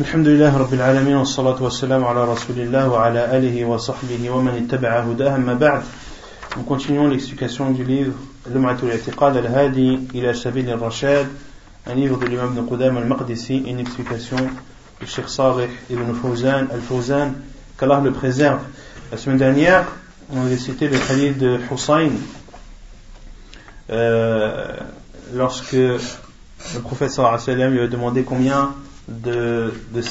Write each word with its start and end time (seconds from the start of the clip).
الحمد 0.00 0.26
لله 0.28 0.58
رب 0.58 0.74
العالمين 0.74 1.16
والصلاة 1.16 1.62
والسلام 1.62 2.04
على 2.04 2.24
رسول 2.24 2.58
الله 2.58 2.88
وعلى 2.88 3.36
آله 3.36 3.64
وصحبه 3.64 4.30
ومن 4.30 4.54
اتبع 4.64 5.00
هداه 5.00 5.36
أما 5.36 5.54
بعد 5.54 5.82
Nous 6.56 6.64
continuons 6.64 7.08
l'explication 7.08 7.70
du 7.70 7.84
livre 7.84 8.12
Lum'atul 8.52 8.92
I'tiqad 8.92 9.36
al-Hadi 9.36 10.08
ila 10.14 10.34
Sabil 10.34 10.68
al-Rashad, 10.68 11.26
un 11.86 11.94
livre 11.94 12.18
de 12.18 12.26
l'imam 12.26 12.54
de 12.54 12.60
Qudam 12.60 12.98
al-Maqdisi, 12.98 13.64
une 13.66 13.80
explication 13.80 14.36
du 15.00 15.06
Cheikh 15.06 15.28
Salih 15.28 15.70
ibn 15.88 16.12
Fawzan 16.12 16.68
al-Fawzan, 16.70 17.32
qu'Allah 17.78 18.00
le 18.04 18.12
préserve. 18.12 18.60
La 19.10 19.16
semaine 19.16 19.38
dernière, 19.38 19.86
on 20.30 20.42
avait 20.42 20.58
cité 20.58 20.88
le 20.88 20.96
hadith 21.10 21.38
de 21.38 21.58
Hussein, 21.72 22.10
euh, 23.90 24.76
lorsque 25.32 25.72
le 25.72 25.98
prophète 26.82 27.10
sallallahu 27.10 27.34
alayhi 27.34 27.50
wa 27.50 27.54
sallam 27.54 27.72
lui 27.72 27.80
a 27.80 27.86
demandé 27.88 28.22
combien 28.24 28.74
de, 29.07 29.73
de, 29.93 30.01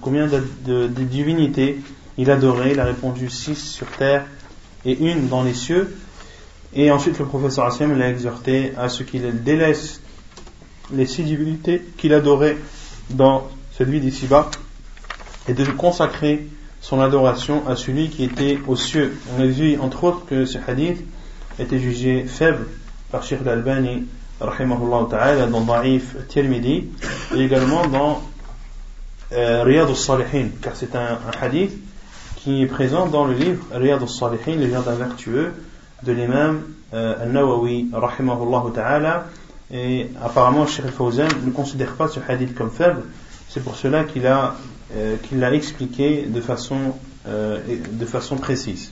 combien 0.00 0.26
de, 0.26 0.42
de, 0.64 1.02
divinités 1.02 1.78
il 2.18 2.30
adorait. 2.30 2.72
Il 2.72 2.80
a 2.80 2.84
répondu 2.84 3.28
six 3.28 3.56
sur 3.56 3.86
terre 3.88 4.26
et 4.84 4.92
une 4.92 5.28
dans 5.28 5.42
les 5.42 5.54
cieux. 5.54 5.96
Et 6.74 6.90
ensuite, 6.90 7.18
le 7.18 7.24
professeur 7.24 7.66
Hassim 7.66 7.96
l'a 7.96 8.10
exhorté 8.10 8.72
à 8.76 8.88
ce 8.88 9.02
qu'il 9.02 9.42
délaisse 9.42 10.00
les 10.92 11.06
six 11.06 11.22
divinités 11.22 11.82
qu'il 11.96 12.12
adorait 12.12 12.56
dans 13.10 13.48
celui 13.72 14.00
d'ici-bas 14.00 14.50
et 15.48 15.54
de 15.54 15.64
consacrer 15.64 16.46
son 16.80 17.00
adoration 17.00 17.66
à 17.66 17.76
celui 17.76 18.10
qui 18.10 18.24
était 18.24 18.58
aux 18.66 18.76
cieux. 18.76 19.16
On 19.36 19.42
a 19.42 19.46
vu 19.46 19.78
entre 19.78 20.04
autres 20.04 20.26
que 20.26 20.44
ce 20.44 20.58
hadith 20.66 21.02
était 21.58 21.78
jugé 21.78 22.24
faible 22.24 22.66
par 23.10 23.22
Sheikh 23.22 23.40
al-Albani 23.42 24.04
ta'ala 24.38 25.46
dans 25.46 25.62
Da'if 25.62 26.16
Tirmidhi 26.28 26.88
et 27.34 27.40
également 27.40 27.86
dans 27.86 28.20
euh, 29.33 29.63
Riyad 29.63 29.89
al-Salihin, 29.89 30.49
car 30.61 30.75
c'est 30.75 30.95
un, 30.95 31.19
un, 31.27 31.41
hadith 31.41 31.71
qui 32.37 32.63
est 32.63 32.67
présent 32.67 33.07
dans 33.07 33.25
le 33.25 33.33
livre 33.33 33.63
Riyad 33.71 34.01
al-Salihin, 34.01 34.55
le 34.55 34.69
jardin 34.69 34.93
vertueux 34.93 35.53
de 36.03 36.11
l'imam 36.11 36.61
euh, 36.93 37.23
al-Nawawi, 37.23 37.89
rahimahullah 37.93 38.63
ta'ala. 38.73 39.25
Et 39.71 40.07
apparemment, 40.23 40.65
Sheikh 40.65 40.85
al-Fawzan 40.85 41.27
ne 41.45 41.51
considère 41.51 41.93
pas 41.93 42.07
ce 42.07 42.19
hadith 42.27 42.55
comme 42.55 42.71
faible. 42.71 43.03
C'est 43.49 43.63
pour 43.63 43.75
cela 43.75 44.03
qu'il 44.03 44.25
a 44.25 44.55
euh, 44.95 45.17
qu'il 45.21 45.39
l'a 45.39 45.53
expliqué 45.53 46.25
de 46.27 46.41
façon 46.41 46.95
euh, 47.27 47.59
de 47.91 48.05
façon 48.05 48.37
précise. 48.37 48.91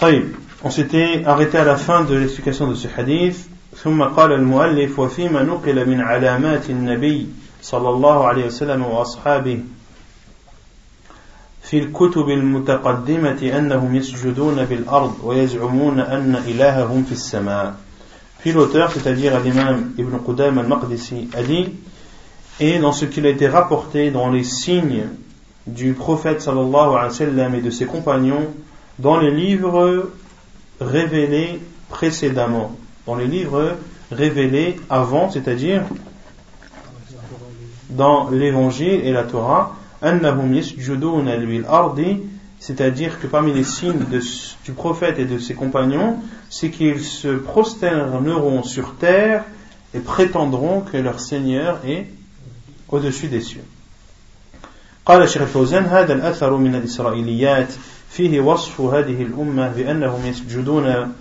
طيب, 0.00 0.34
on 0.62 0.70
s'était 0.70 1.24
arrêté 1.24 1.58
à 1.58 1.64
la 1.64 1.76
fin 1.76 2.04
de 2.04 2.14
l'explication 2.14 2.66
de 2.68 2.74
ce 2.74 2.88
hadith. 2.88 3.48
ثم 3.84 4.02
قال 4.02 4.32
المؤلف 4.32 4.98
وفيما 4.98 5.42
نقل 5.42 5.88
من 5.88 6.00
علامات 6.00 6.70
النبي 6.70 7.26
صلى 7.62 7.88
الله 7.88 8.26
عليه 8.26 8.46
وسلم 8.46 8.82
وأصحابه 8.82 9.60
في 11.62 11.78
الكتب 11.78 12.28
المتقدمة 12.28 13.58
أنهم 13.58 13.94
يسجدون 13.94 14.64
بالأرض 14.64 15.14
ويزعمون 15.24 16.00
أن 16.00 16.36
إلههم 16.46 17.04
في 17.04 17.12
السماء 17.12 17.74
Puis 18.40 18.52
l'auteur, 18.52 18.92
c'est-à-dire 18.92 19.40
l'imam 19.40 19.90
Ibn 19.98 20.16
Qudam 20.24 20.58
al-Maqdisi, 20.58 21.28
a 21.34 21.42
dit 21.42 21.70
Et 22.60 22.78
dans 22.78 22.92
ce 22.92 23.04
qu'il 23.04 23.26
a 23.26 23.30
été 23.30 23.48
rapporté 23.48 24.12
dans 24.12 24.30
les 24.30 24.44
signes 24.44 25.08
du 25.66 25.92
prophète 25.92 26.40
sallallahu 26.40 26.94
alayhi 26.94 27.08
wa 27.08 27.10
sallam 27.10 27.54
et 27.56 27.60
de 27.60 27.70
ses 27.70 27.86
compagnons, 27.86 28.46
dans 29.00 29.18
les 29.18 29.32
livres 29.32 30.10
révélés 30.80 31.60
précédemment, 31.88 32.76
dans 33.06 33.16
les 33.16 33.26
livres 33.26 33.76
révélés 34.12 34.76
avant, 34.88 35.30
c'est-à-dire 35.30 35.82
dans 37.90 38.30
l'évangile 38.30 39.00
et 39.04 39.12
la 39.12 39.24
Torah, 39.24 39.74
c'est-à-dire 42.60 43.20
que 43.20 43.26
parmi 43.26 43.52
les 43.52 43.64
signes 43.64 44.04
du 44.64 44.72
prophète 44.72 45.18
et 45.18 45.24
de 45.24 45.38
ses 45.38 45.54
compagnons, 45.54 46.18
c'est 46.50 46.70
qu'ils 46.70 47.02
se 47.02 47.28
prosterneront 47.28 48.62
sur 48.62 48.94
terre 48.96 49.44
et 49.94 50.00
prétendront 50.00 50.80
que 50.80 50.96
leur 50.96 51.20
Seigneur 51.20 51.80
est 51.84 52.06
au-dessus 52.88 53.28
des 53.28 53.40
cieux. 53.40 53.64
قال 55.08 55.22
الشيخ 55.22 55.42
الفوزان 55.42 55.84
هذا 55.84 56.12
الأثر 56.12 56.56
من 56.56 56.74
الإسرائيليات 56.74 57.72
فيه 58.10 58.40
وصف 58.40 58.80
هذه 58.80 59.22
الأمة 59.22 59.68
بأنهم 59.68 60.26
يسجدون 60.26 61.14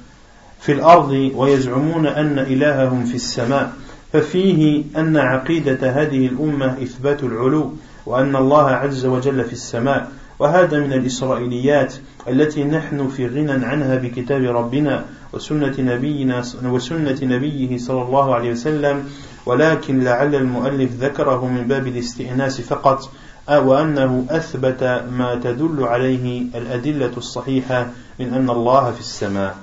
في 0.60 0.72
الأرض 0.72 1.32
ويزعمون 1.36 2.06
أن 2.06 2.40
إلههم 2.40 3.06
في 3.06 3.16
السماء 3.16 3.74
ففيه 4.13 4.85
أن 4.97 5.17
عقيدة 5.17 5.91
هذه 5.91 6.27
الأمة 6.27 6.83
إثبات 6.83 7.23
العلو 7.23 7.75
وأن 8.07 8.37
الله 8.37 8.67
عز 8.71 9.07
وجل 9.07 9.45
في 9.45 9.53
السماء 9.53 10.13
وهذا 10.39 10.81
من 10.81 10.93
الإسرائيليات 10.93 11.95
التي 12.29 12.65
نحن 12.65 13.09
في 13.09 13.27
غنى 13.27 13.67
عنها 13.67 13.97
بكتاب 13.97 14.43
ربنا 14.43 15.05
وسنة 15.33 15.75
نبينا 15.79 16.43
وسنة 16.65 17.19
نبيه 17.23 17.79
صلى 17.79 18.03
الله 18.03 18.35
عليه 18.35 18.51
وسلم 18.51 19.05
ولكن 19.47 20.05
لعل 20.05 20.35
المؤلف 20.35 20.93
ذكره 20.93 21.47
من 21.47 21.63
باب 21.69 21.87
الاستئناس 21.87 22.61
فقط 22.61 23.11
وأنه 23.49 24.27
أثبت 24.31 24.83
ما 25.11 25.41
تدل 25.45 25.85
عليه 25.85 26.43
الأدلة 26.55 27.13
الصحيحة 27.17 27.87
من 28.21 28.35
أن 28.35 28.51
الله 28.51 28.93
في 28.93 29.01
السماء. 29.01 29.57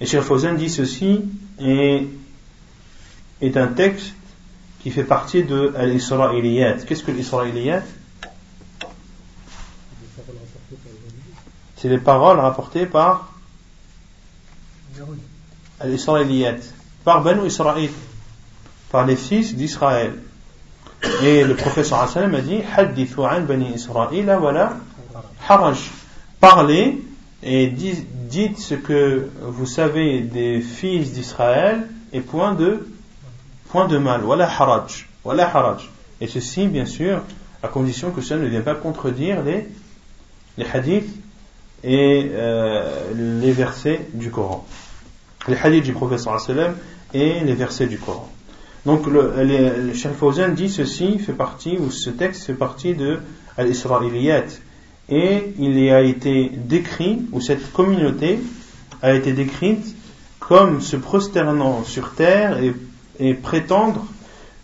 Et 0.00 0.06
Cheikh 0.06 0.22
Fawzan 0.22 0.54
dit 0.54 0.68
ceci 0.68 1.20
est, 1.60 2.02
est 3.46 3.56
un 3.56 3.68
texte 3.68 4.14
qui 4.80 4.90
fait 4.90 5.04
partie 5.04 5.42
de 5.42 5.74
l'Israéliyat. 5.80 6.74
Qu'est-ce 6.86 7.02
que 7.02 7.10
l'Israéliyat 7.10 7.82
C'est 11.76 11.88
les 11.88 11.98
paroles 11.98 12.38
rapportées 12.38 12.86
par 12.86 13.32
l'Israéliyat, 15.84 16.56
par 17.04 17.22
Banu 17.22 17.46
Israël, 17.46 17.90
par 18.90 19.06
les 19.06 19.16
fils 19.16 19.54
d'Israël. 19.54 20.14
Et 21.22 21.44
le 21.44 21.54
professeur 21.54 22.00
Hassan 22.00 22.34
a 22.34 22.40
dit 22.40 22.60
Hadithu 22.76 23.20
an 23.20 23.42
Bani 23.42 23.74
Israël 23.74 24.36
voilà 24.40 24.76
haraj. 25.48 25.90
Parlez 26.40 27.02
et 27.42 27.66
dites 27.68 28.58
ce 28.58 28.74
que 28.74 29.28
vous 29.42 29.66
savez 29.66 30.20
des 30.20 30.60
fils 30.60 31.12
d'Israël 31.12 31.88
et 32.12 32.20
point 32.20 32.54
de 32.54 32.86
point 33.74 33.88
de 33.88 33.98
mal, 33.98 34.20
voilà 34.20 34.48
haraj, 34.48 35.08
voilà 35.24 35.48
haraj. 35.52 35.90
Et 36.20 36.28
ceci, 36.28 36.68
bien 36.68 36.86
sûr, 36.86 37.22
à 37.60 37.66
condition 37.66 38.12
que 38.12 38.22
ça 38.22 38.36
ne 38.36 38.46
vienne 38.46 38.62
pas 38.62 38.76
contredire 38.76 39.42
les, 39.42 39.66
les 40.56 40.64
hadiths 40.72 41.12
et 41.82 42.30
euh, 42.32 43.40
les 43.40 43.50
versets 43.50 44.06
du 44.14 44.30
Coran. 44.30 44.64
Les 45.48 45.56
hadiths 45.56 45.82
du 45.82 45.92
professeur 45.92 46.40
sallam 46.40 46.76
et 47.12 47.40
les 47.40 47.54
versets 47.54 47.88
du 47.88 47.98
Coran. 47.98 48.30
Donc 48.86 49.08
le, 49.08 49.32
le, 49.42 49.92
Cheikh 49.92 50.12
Fawzan 50.12 50.50
dit 50.50 50.68
ceci 50.68 51.18
fait 51.18 51.32
partie, 51.32 51.76
ou 51.76 51.90
ce 51.90 52.10
texte 52.10 52.44
fait 52.44 52.54
partie 52.54 52.94
de 52.94 53.18
l'Israéliyat. 53.58 54.44
Et 55.08 55.52
il 55.58 55.90
a 55.90 56.00
été 56.00 56.48
décrit, 56.54 57.22
ou 57.32 57.40
cette 57.40 57.72
communauté 57.72 58.38
a 59.02 59.14
été 59.14 59.32
décrite 59.32 59.96
comme 60.38 60.80
se 60.80 60.94
prosternant 60.96 61.82
sur 61.82 62.14
terre 62.14 62.62
et 62.62 62.72
et 63.18 63.34
prétendre 63.34 64.06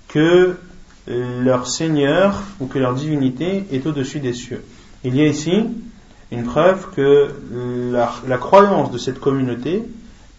que 0.08 0.56
leur 1.06 1.66
Seigneur 1.66 2.42
ou 2.60 2.66
que 2.66 2.78
leur 2.78 2.94
divinité 2.94 3.64
est 3.72 3.86
au-dessus 3.86 4.20
des 4.20 4.32
cieux. 4.32 4.64
Il 5.04 5.16
y 5.16 5.22
a 5.22 5.26
ici 5.26 5.64
une 6.30 6.44
preuve 6.44 6.88
que 6.94 7.28
la, 7.92 8.38
croyance 8.38 8.90
de 8.90 8.98
cette 8.98 9.18
communauté 9.18 9.82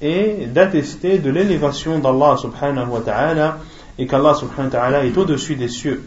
est 0.02 0.48
d'attester 0.48 1.20
de 1.20 1.30
l'élévation 1.30 2.00
d'Allah 2.00 2.38
subhanahu 2.38 2.90
wa 2.90 3.02
ta'ala 3.02 3.58
et 3.98 4.08
qu'Allah 4.08 4.34
subhanahu 4.34 4.66
wa 4.66 4.72
ta'ala 4.72 5.06
est 5.06 5.18
au-dessus 5.18 5.56
des 5.56 5.68
cieux. 5.68 6.02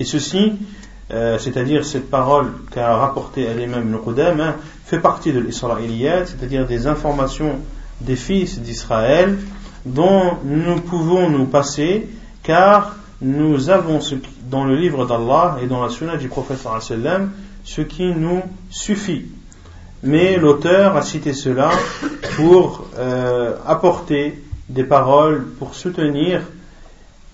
Et 0.00 0.04
ceci, 0.04 0.54
euh, 1.12 1.38
c'est-à-dire 1.38 1.84
cette 1.84 2.08
parole 2.08 2.52
qu'a 2.70 2.96
rapporté 2.96 3.46
l'imam 3.54 3.90
Nuqudam, 3.90 4.54
fait 4.86 5.00
partie 5.00 5.32
de 5.32 5.40
l'Israéliyat, 5.40 6.26
c'est-à-dire 6.26 6.66
des 6.66 6.86
informations 6.86 7.58
des 8.00 8.16
fils 8.16 8.60
d'Israël 8.60 9.36
dont 9.84 10.38
nous 10.44 10.80
pouvons 10.80 11.28
nous 11.28 11.46
passer 11.46 12.08
car 12.42 12.96
nous 13.20 13.70
avons 13.70 14.00
dans 14.50 14.64
le 14.64 14.76
livre 14.76 15.06
d'Allah 15.06 15.58
et 15.62 15.66
dans 15.66 15.82
la 15.82 15.88
sunna 15.88 16.16
du 16.16 16.28
prophète 16.28 16.58
ce 17.64 17.80
qui 17.80 18.06
nous 18.06 18.42
suffit. 18.70 19.26
Mais 20.02 20.36
l'auteur 20.36 20.96
a 20.96 21.02
cité 21.02 21.32
cela 21.32 21.70
pour 22.36 22.86
euh, 22.98 23.54
apporter 23.66 24.42
des 24.68 24.82
paroles 24.82 25.46
pour 25.58 25.74
soutenir 25.74 26.42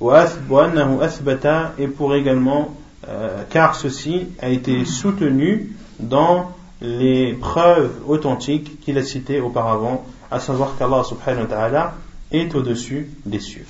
et 0.01 1.89
pour 1.89 2.15
également 2.15 2.75
euh, 3.09 3.43
car 3.49 3.75
ceci 3.75 4.29
a 4.41 4.49
été 4.49 4.85
soutenu 4.85 5.73
dans 5.99 6.53
les 6.81 7.33
preuves 7.33 7.91
authentiques 8.07 8.81
qu'il 8.81 8.99
a 8.99 9.03
citées 9.03 9.41
auparavant, 9.41 10.05
à 10.31 10.39
savoir 10.39 10.77
qu'Allah 10.79 11.03
subhanahu 11.05 11.43
wa 11.43 11.49
ta'ala 11.49 11.95
est 12.33 12.55
au-dessus 12.55 13.09
des 13.27 13.41
cieux. 13.41 13.67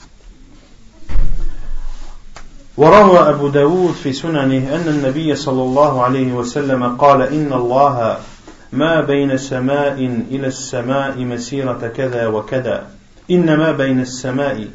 وروى 2.79 3.19
أبو 3.19 3.49
داود 3.49 3.93
في 3.93 4.13
سننه 4.13 4.75
أن 4.75 4.89
النبي 4.89 5.35
صلى 5.35 5.63
الله 5.63 6.03
عليه 6.03 6.33
وسلم 6.33 6.97
قال 6.97 7.23
إن 7.23 7.53
الله 7.53 8.19
ما 8.73 9.01
بين 9.01 9.39
سماء 9.39 9.99
إلى 10.31 10.47
السماء 10.47 11.19
مسيرة 11.19 11.93
كذا 11.97 12.27
وكذا. 12.27 12.87
إنما 13.31 13.73
بين 13.73 14.01
السماء 14.01 14.69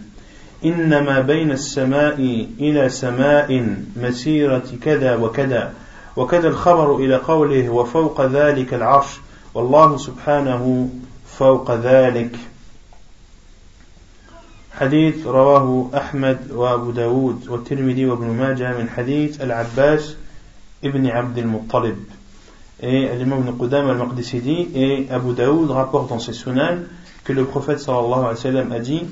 إنما 0.66 1.20
بين 1.20 1.52
السماء 1.52 2.48
إلى 2.60 2.90
سماء 2.90 3.76
مسيرة 3.96 4.68
كذا 4.82 5.16
وكذا. 5.16 5.74
وكذا 6.16 6.48
الخبر 6.48 6.96
إلى 6.96 7.16
قوله 7.16 7.70
وفوق 7.70 8.22
ذلك 8.26 8.74
العرش 8.74 9.20
والله 9.54 9.98
سبحانه 9.98 10.90
فوق 11.38 11.72
ذلك. 11.72 12.36
حديث 14.73 15.27
رواه 15.27 15.91
أحمد 15.97 16.39
وأبو 16.51 16.91
داود 16.91 17.49
والترمذي 17.49 18.07
وابن 18.07 18.27
ماجه 18.27 18.79
من 18.79 18.89
حديث 18.89 19.41
العباس 19.41 20.17
ابن 20.85 21.07
عبد 21.07 21.39
المطلب 21.39 21.97
Et 22.81 23.09
l'imam 23.19 23.41
Ibn 23.41 23.59
Qudam 23.59 23.91
al-Maqdisi 23.91 24.39
dit, 24.39 24.69
et 24.73 25.09
Abu 25.11 25.33
Daoud 25.33 25.69
rapporte 25.73 26.11
dans 26.11 26.21
ses 26.21 26.33
sunan 26.33 26.85
que 27.25 27.33
le 27.33 27.45
prophète 27.45 27.81
sallallahu 27.81 28.21
alayhi 28.21 28.35
wa 28.35 28.37
sallam 28.37 28.71
a 28.71 28.79
dit, 28.79 29.03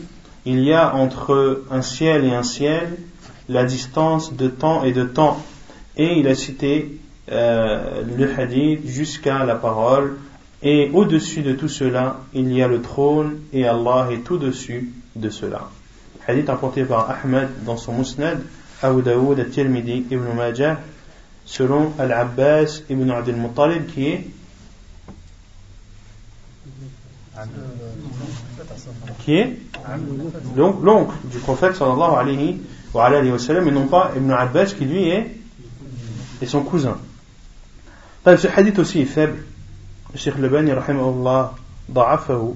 il 0.44 0.60
y 0.60 0.72
a 0.72 0.94
entre 0.94 1.64
un 1.72 1.82
ciel 1.82 2.24
et 2.24 2.32
un 2.32 2.44
ciel 2.44 2.96
la 3.48 3.64
distance 3.64 4.34
de 4.34 4.48
temps 4.48 4.84
et 4.84 4.92
de 4.92 5.04
temps. 5.04 5.42
Et 5.96 6.18
il 6.18 6.28
a 6.28 6.34
cité 6.34 6.98
euh, 7.32 8.02
le 8.16 8.38
hadith 8.38 8.86
jusqu'à 8.86 9.44
la 9.44 9.54
parole. 9.56 10.16
Et 10.62 10.90
au-dessus 10.92 11.42
de 11.42 11.52
tout 11.52 11.68
cela, 11.68 12.18
il 12.34 12.52
y 12.52 12.62
a 12.62 12.68
le 12.68 12.80
trône 12.80 13.38
et 13.52 13.66
Allah 13.66 14.08
est 14.10 14.30
au-dessus 14.30 14.92
de 15.15 15.29
cela. 15.29 15.69
Hadith 16.27 16.49
apporté 16.49 16.85
par 16.85 17.09
Ahmed 17.09 17.49
dans 17.65 17.77
son 17.77 17.93
Musnad, 17.93 18.41
Abu 18.81 19.01
Daoud, 19.01 19.39
Al-Tirmidhi, 19.39 20.07
Ibn 20.11 20.35
Majah, 20.35 20.79
selon 21.45 21.93
Al-Abbas 21.99 22.83
ibn 22.89 23.09
Abdel 23.09 23.35
Muttalib 23.35 23.87
qui 23.87 24.07
est 24.07 24.27
qui 29.19 29.33
est 29.33 29.57
l'oncle 30.55 31.15
du 31.25 31.39
prophète 31.39 31.75
sallallahu 31.75 32.15
alayhi 32.15 32.61
alayhi 32.93 33.31
wa 33.31 33.67
et 33.67 33.71
non 33.71 33.87
pas 33.87 34.11
Ibn 34.15 34.31
Abbas 34.31 34.73
qui 34.77 34.85
lui 34.85 35.09
est, 35.09 35.35
est 36.41 36.45
son 36.45 36.63
cousin. 36.63 36.97
Ce 38.25 38.47
hadith 38.47 38.77
aussi 38.79 39.01
est 39.01 39.05
faible. 39.05 39.43
Le 40.13 40.19
Cheikh 40.19 40.37
Lebani 40.37 40.73
rahimahullah 40.73 41.53
da'afahu 41.89 42.55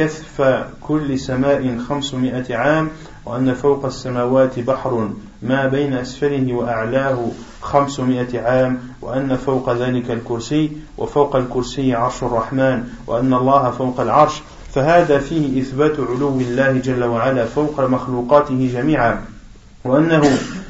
كثف 0.00 0.64
كل 0.80 1.18
سماء 1.18 1.78
خمسمائة 1.88 2.56
عام 2.56 2.88
وأن 3.26 3.54
فوق 3.54 3.84
السماوات 3.84 4.58
بحر 4.58 5.10
ما 5.42 5.66
بين 5.66 5.94
أسفله 5.94 6.54
وأعلاه 6.54 7.28
خمسمائة 7.62 8.40
عام 8.40 8.78
وأن 9.02 9.36
فوق 9.36 9.72
ذلك 9.72 10.10
الكرسي 10.10 10.72
وفوق 10.98 11.36
الكرسي 11.36 11.94
عرش 11.94 12.22
الرحمن 12.22 12.84
وأن 13.06 13.34
الله 13.34 13.70
فوق 13.70 14.00
العرش. 14.00 14.42
فهذا 14.74 15.18
فيه 15.18 15.60
إثبات 15.60 16.00
علو 16.00 16.28
الله 16.28 16.72
جل 16.72 17.04
وعلا 17.04 17.44
فوق 17.44 17.80
مخلوقاته 17.80 18.70
جميعا. 18.74 19.24
وأنه 19.84 20.22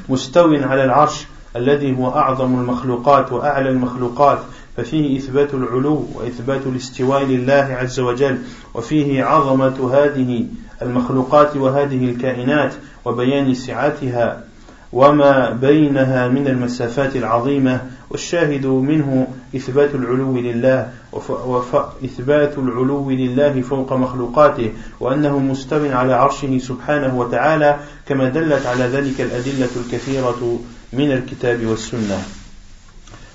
مستو 0.09 0.55
على 0.55 0.85
العرش 0.85 1.27
الذي 1.57 1.99
هو 1.99 2.09
أعظم 2.09 2.61
المخلوقات 2.61 3.33
وأعلى 3.33 3.69
المخلوقات. 3.69 4.39
ففيه 4.81 5.19
إثبات 5.19 5.55
العلو 5.55 6.07
وإثبات 6.15 6.67
الاستواء 6.67 7.25
لله 7.25 7.77
عز 7.81 8.01
وجل 8.01 8.39
وفيه 8.75 9.25
عظمة 9.25 9.95
هذه 9.95 10.47
المخلوقات 10.83 11.57
وهذه 11.57 12.05
الكائنات 12.05 12.75
وبيان 13.05 13.55
سعتها 13.55 14.45
وما 14.93 15.51
بينها 15.51 16.29
من 16.29 16.47
المسافات 16.47 17.17
العظيمة 17.17 17.81
والشاهد 18.11 18.67
منه 18.67 19.27
إثبات 19.57 19.95
العلو 19.95 20.37
لله 20.39 20.89
وإثبات 21.13 22.59
العلو 22.59 23.11
لله 23.11 23.61
فوق 23.61 23.93
مخلوقاته 23.93 24.73
وأنه 25.01 25.39
مستو 25.39 25.91
على 25.91 26.13
عرشه 26.15 26.59
سبحانه 26.59 27.19
وتعالى 27.19 27.77
كما 28.07 28.29
دلت 28.29 28.67
على 28.67 28.85
ذلك 28.85 29.21
الأدلة 29.21 29.71
الكثيرة 29.77 30.59
من 30.93 31.13
الكتاب 31.13 31.67
والسنة. 31.67 32.40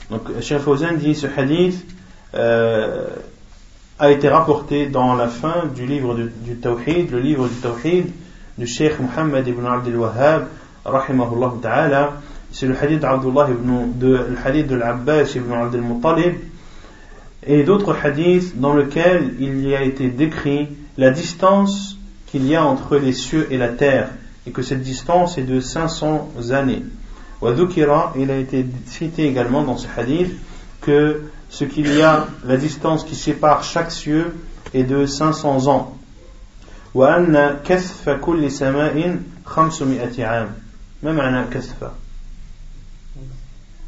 Donc, 0.09 0.21
Cheikh 0.41 0.59
Fawzan 0.59 0.97
dit 0.97 1.15
ce 1.15 1.27
hadith 1.27 1.85
euh, 2.33 3.07
a 3.97 4.11
été 4.11 4.29
rapporté 4.29 4.87
dans 4.87 5.15
la 5.15 5.27
fin 5.27 5.65
du 5.73 5.85
livre 5.85 6.15
du, 6.15 6.31
du 6.41 6.57
Tawhid, 6.57 7.11
le 7.11 7.19
livre 7.19 7.47
du 7.47 7.55
Tawhid 7.55 8.07
du 8.57 8.67
Cheikh 8.67 8.99
Muhammad 8.99 9.47
ibn 9.47 9.65
Abdul 9.65 9.97
Wahhab, 9.97 10.47
rahimahullah 10.85 11.53
ta'ala. 11.61 12.13
C'est 12.51 12.67
le 12.67 12.75
hadith 12.75 12.99
d'Abdullah 12.99 13.49
ibn, 13.49 13.97
de, 13.99 14.07
le 14.07 14.37
hadith 14.43 14.67
de 14.67 14.75
l'Abbas 14.75 15.35
ibn 15.35 15.51
Abdul 15.51 15.81
Muttalib 15.81 16.35
et 17.45 17.63
d'autres 17.63 17.95
hadiths 18.01 18.57
dans 18.57 18.75
lesquels 18.75 19.33
il 19.39 19.67
y 19.67 19.75
a 19.75 19.81
été 19.81 20.07
décrit 20.07 20.69
la 20.97 21.09
distance 21.09 21.97
qu'il 22.27 22.47
y 22.47 22.55
a 22.55 22.63
entre 22.63 22.97
les 22.97 23.13
cieux 23.13 23.47
et 23.51 23.57
la 23.57 23.69
terre 23.69 24.09
et 24.47 24.51
que 24.51 24.61
cette 24.61 24.81
distance 24.81 25.37
est 25.37 25.43
de 25.43 25.59
500 25.59 26.29
années 26.51 26.83
Wadukira, 27.40 28.12
il 28.16 28.30
a 28.30 28.36
été 28.36 28.66
cité 28.86 29.26
également 29.26 29.62
dans 29.62 29.78
ce 29.78 29.86
hadith 29.96 30.32
que 30.80 31.22
ce 31.48 31.64
qu'il 31.64 31.92
y 31.94 32.02
a, 32.02 32.26
la 32.44 32.56
distance 32.56 33.04
qui 33.04 33.16
sépare 33.16 33.64
chaque 33.64 33.90
cieux 33.90 34.34
est 34.74 34.84
de 34.84 35.06
500 35.06 35.66
ans. 35.66 35.96
وأن 36.94 37.60
كثف 37.64 38.08
كل 38.08 38.50
سماء 38.50 39.20
500 39.46 39.84
عام 40.18 40.54
ما 41.02 41.12
معنى 41.12 41.46
كثف 41.50 41.90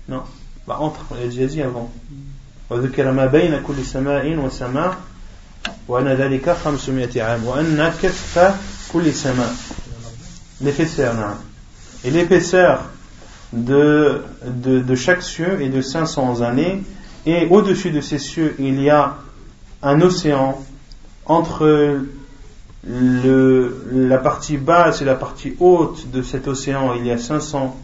non 0.09 0.23
bah 0.67 0.79
entre 0.81 1.01
on 1.11 1.15
l'a 1.15 1.27
déjà 1.27 1.47
dit 1.47 1.63
avant 1.63 1.91
وذكر 2.71 3.13
ما 3.13 3.27
بين 3.27 3.61
كل 3.67 3.85
سماء 3.85 4.37
وسماء 4.37 4.97
وأن 5.89 6.09
ذلك 6.09 6.51
500 6.51 7.23
عام 7.23 7.45
وأن 7.45 7.93
كثف 8.03 8.39
كل 8.93 9.15
سماء 9.15 9.53
l'épaisseur 10.61 11.15
نعم 11.15 11.37
et 12.05 12.11
l'épaisseur 12.11 12.85
de, 13.54 14.22
de, 14.46 14.80
de 14.80 14.96
chaque 14.96 15.22
cieux 15.22 15.62
est 15.62 15.70
de 15.70 15.82
500 15.82 16.42
années. 16.42 16.84
Et 17.26 17.48
au-dessus 17.50 17.92
de 17.92 18.02
ces 18.02 18.20
cieux 18.20 18.56
il 18.60 18.82
y 18.82 18.90
a 18.90 19.18
un 19.82 20.02
océan 20.02 20.64
entre 21.26 22.00
le, 22.88 23.86
la 23.92 24.18
partie 24.18 24.58
basse 24.58 25.02
et 25.02 25.06
la 25.06 25.16
partie 25.16 25.56
haute 25.60 26.10
de 26.12 26.22
cet 26.22 26.48
océan, 26.48 26.94
il 26.94 27.06
y 27.06 27.12
a 27.12 27.18
500 27.18 27.76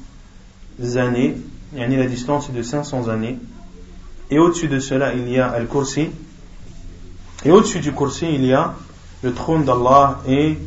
années, 0.96 1.38
et 1.76 1.88
la 1.88 2.06
distance 2.06 2.50
est 2.50 2.54
de 2.54 2.64
500 2.64 3.10
années, 3.10 3.38
et 4.30 4.40
au-dessus 4.40 4.68
de 4.68 4.80
cela, 4.80 5.14
il 5.14 5.30
y 5.30 5.40
a 5.40 5.48
Al-Kursi, 5.50 6.10
et 7.46 7.52
au-dessus 7.52 7.80
du 7.80 7.92
Kursi, 7.92 8.28
il 8.34 8.46
y 8.46 8.54
a 8.54 8.74
le 9.22 9.34
trône 9.34 9.66
d'Allah, 9.66 10.22
et 10.28 10.58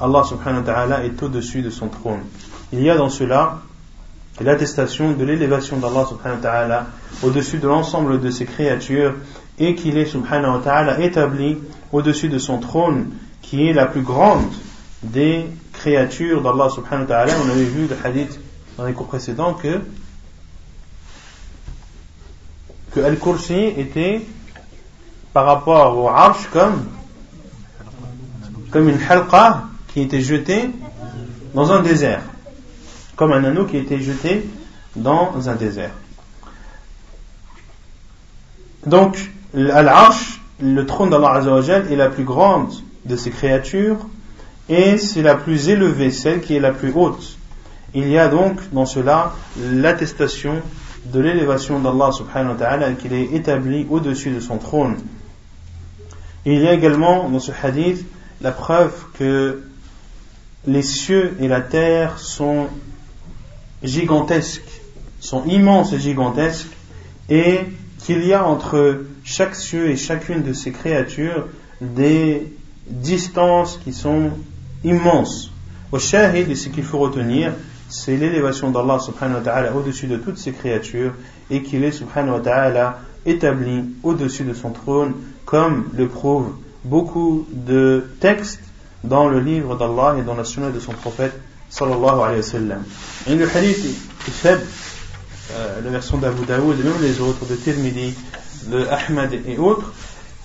Allah 0.00 0.24
subhanahu 0.24 0.60
wa 0.60 0.66
ta'ala 0.66 1.04
est 1.04 1.22
au-dessus 1.22 1.62
de 1.62 1.70
son 1.70 1.88
trône. 1.88 2.20
Il 2.72 2.82
y 2.82 2.90
a 2.90 2.96
dans 2.96 3.08
cela 3.08 3.60
l'attestation 4.40 5.12
de 5.12 5.24
l'élévation 5.24 5.78
d'Allah 5.78 6.04
subhanahu 6.06 6.38
wa 6.38 6.42
ta'ala 6.42 6.86
au-dessus 7.22 7.58
de 7.58 7.66
l'ensemble 7.66 8.20
de 8.20 8.30
ses 8.30 8.44
créatures, 8.44 9.14
et 9.58 9.74
qu'il 9.74 9.96
est 9.96 10.06
subhanahu 10.06 10.56
wa 10.56 10.60
ta'ala 10.62 11.00
établi 11.00 11.58
au-dessus 11.92 12.28
de 12.28 12.38
son 12.38 12.58
trône, 12.58 13.10
qui 13.40 13.68
est 13.68 13.72
la 13.72 13.86
plus 13.86 14.02
grande 14.02 14.52
des 15.02 15.46
créatures 15.72 16.42
d'Allah 16.42 16.68
subhanahu 16.68 17.02
wa 17.02 17.08
ta'ala. 17.08 17.32
On 17.44 17.50
avait 17.50 17.64
vu 17.64 17.86
le 17.86 17.96
hadith 18.04 18.38
dans 18.76 18.84
les 18.84 18.92
cours 18.92 19.06
précédents 19.06 19.54
que, 19.54 19.80
que 22.92 23.00
Al-Kursi 23.00 23.72
était 23.78 24.20
par 25.32 25.46
rapport 25.46 25.96
au 25.96 26.08
Arsh 26.08 26.48
comme, 26.52 26.86
comme 28.70 28.88
une 28.88 28.98
halqa 29.08 29.64
qui 29.92 30.02
était 30.02 30.20
jetée 30.20 30.70
dans 31.54 31.72
un 31.72 31.82
désert. 31.82 32.22
Comme 33.16 33.32
un 33.32 33.44
anneau 33.44 33.64
qui 33.64 33.78
était 33.78 34.00
jeté 34.00 34.46
dans 34.94 35.48
un 35.48 35.54
désert. 35.54 35.92
Donc, 38.86 39.18
Al-Arsh, 39.54 40.40
le 40.60 40.86
trône 40.86 41.10
d'Allah 41.10 41.40
est 41.90 41.96
la 41.96 42.08
plus 42.08 42.24
grande 42.24 42.72
de 43.04 43.16
ces 43.16 43.30
créatures 43.30 44.06
et 44.68 44.96
c'est 44.98 45.22
la 45.22 45.34
plus 45.34 45.68
élevée, 45.68 46.10
celle 46.10 46.40
qui 46.40 46.56
est 46.56 46.60
la 46.60 46.72
plus 46.72 46.92
haute. 46.94 47.38
Il 47.94 48.08
y 48.08 48.18
a 48.18 48.28
donc 48.28 48.58
dans 48.72 48.86
cela 48.86 49.32
l'attestation 49.72 50.60
de 51.06 51.20
l'élévation 51.20 51.78
d'Allah 51.78 52.10
subhanahu 52.12 52.52
wa 52.52 52.58
ta'ala 52.58 52.92
qu'il 52.92 53.12
est 53.12 53.32
établi 53.32 53.86
au-dessus 53.88 54.30
de 54.30 54.40
son 54.40 54.58
trône. 54.58 54.96
il 56.44 56.60
y 56.60 56.66
a 56.66 56.72
également 56.72 57.28
dans 57.28 57.38
ce 57.38 57.52
hadith 57.62 58.04
la 58.40 58.50
preuve 58.50 58.92
que 59.18 59.62
les 60.66 60.82
cieux 60.82 61.36
et 61.40 61.48
la 61.48 61.60
terre 61.60 62.18
sont 62.18 62.66
gigantesques, 63.86 64.82
sont 65.20 65.44
immenses 65.44 65.92
et 65.92 65.98
gigantesques, 65.98 66.68
et 67.28 67.60
qu'il 68.04 68.24
y 68.24 68.32
a 68.32 68.46
entre 68.46 69.04
chaque 69.24 69.54
cieux 69.54 69.90
et 69.90 69.96
chacune 69.96 70.42
de 70.42 70.52
ces 70.52 70.70
créatures 70.70 71.46
des 71.80 72.52
distances 72.88 73.80
qui 73.82 73.92
sont 73.92 74.30
immenses. 74.84 75.50
Au 75.92 75.98
shahid, 75.98 76.50
et 76.50 76.54
ce 76.54 76.68
qu'il 76.68 76.84
faut 76.84 76.98
retenir, 76.98 77.52
c'est 77.88 78.16
l'élévation 78.16 78.70
d'Allah 78.70 78.98
subhanahu 78.98 79.38
wa 79.38 79.42
ta'ala 79.42 79.74
au-dessus 79.74 80.06
de 80.06 80.16
toutes 80.16 80.38
ces 80.38 80.52
créatures 80.52 81.12
et 81.50 81.62
qu'il 81.62 81.84
est 81.84 81.92
subhanahu 81.92 82.34
wa 82.34 82.40
ta'ala 82.40 82.98
établi 83.24 83.84
au-dessus 84.02 84.44
de 84.44 84.54
son 84.54 84.70
trône 84.70 85.14
comme 85.44 85.88
le 85.94 86.08
prouvent 86.08 86.52
beaucoup 86.84 87.46
de 87.50 88.04
textes 88.20 88.62
dans 89.04 89.28
le 89.28 89.40
livre 89.40 89.76
d'Allah 89.76 90.16
et 90.18 90.22
dans 90.22 90.34
la 90.34 90.44
sunna 90.44 90.70
de 90.70 90.80
son 90.80 90.92
prophète 90.92 91.38
sallallahu 91.68 92.20
alayhi 92.20 92.38
wa 92.38 92.42
sallam. 92.42 92.84
Et 93.28 93.34
le 93.34 93.48
hadith 93.48 93.84
est 93.84 94.30
faible, 94.30 94.66
euh, 95.52 95.80
la 95.84 95.90
version 95.90 96.18
d'Abu 96.18 96.44
Daoud 96.44 96.78
et 96.78 96.82
même 96.82 97.00
les 97.02 97.20
autres, 97.20 97.46
de 97.46 97.54
Tirmidhi, 97.54 98.14
de 98.66 98.86
Ahmad 98.86 99.32
et 99.46 99.58
autres. 99.58 99.92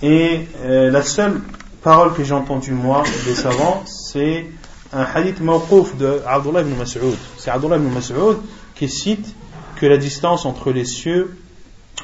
Et 0.02 0.48
euh, 0.64 0.90
la 0.90 1.02
seule 1.02 1.40
parole 1.82 2.12
que 2.14 2.24
j'ai 2.24 2.34
entendue 2.34 2.72
moi 2.72 3.02
des 3.24 3.34
savants, 3.34 3.82
c'est 3.86 4.46
un 4.92 5.04
hadith 5.04 5.40
mawqouf 5.40 5.96
de 5.96 6.20
Abdullah 6.26 6.60
ibn 6.60 6.74
Mas'ud. 6.76 7.16
C'est 7.38 7.50
Abdullah 7.50 7.76
ibn 7.76 7.88
Mas'ud 7.88 8.38
qui 8.74 8.88
cite 8.88 9.34
que 9.76 9.86
la 9.86 9.96
distance 9.96 10.44
entre 10.44 10.70
les 10.70 10.84
cieux, 10.84 11.36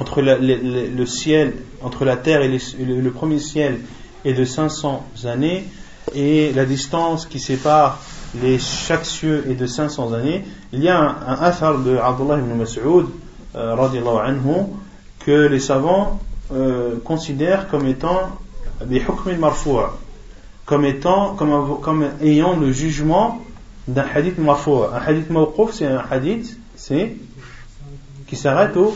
entre 0.00 0.22
le, 0.22 1.06
ciel, 1.06 1.54
entre 1.82 2.04
la 2.04 2.16
terre 2.16 2.42
et 2.42 2.48
le, 2.48 3.10
premier 3.10 3.38
ciel 3.38 3.80
est 4.24 4.32
de 4.32 4.44
500 4.44 5.06
années 5.24 5.64
et 6.14 6.52
la 6.52 6.64
distance 6.64 7.26
qui 7.26 7.38
sépare 7.38 8.00
les, 8.42 8.58
chaque 8.58 9.04
cieux 9.04 9.44
est 9.48 9.54
de 9.54 9.66
500 9.66 10.12
années. 10.12 10.44
Il 10.72 10.80
y 10.82 10.88
a 10.88 10.98
un, 10.98 11.42
un 11.42 11.78
de 11.78 11.96
Abdullah 11.96 12.38
ibn 12.38 12.54
Mas'ud, 12.56 13.06
euh, 13.54 13.76
anhu, 13.76 14.66
que 15.20 15.46
les 15.46 15.60
savants 15.60 16.20
euh, 16.52 16.96
considèrent 17.04 17.68
comme 17.68 17.86
étant 17.86 18.30
marfoua 19.38 19.98
comme 20.68 20.84
étant, 20.84 21.34
comme, 21.34 21.80
comme 21.80 22.04
ayant 22.20 22.54
le 22.54 22.70
jugement 22.72 23.40
d'un 23.88 24.04
hadith 24.14 24.36
marfou. 24.36 24.84
Un 24.84 25.00
hadith 25.00 25.30
mawquf, 25.30 25.72
c'est 25.72 25.86
un 25.86 26.04
hadith, 26.10 26.58
c'est, 26.76 27.16
qui 28.26 28.36
s'arrête 28.36 28.76
au, 28.76 28.94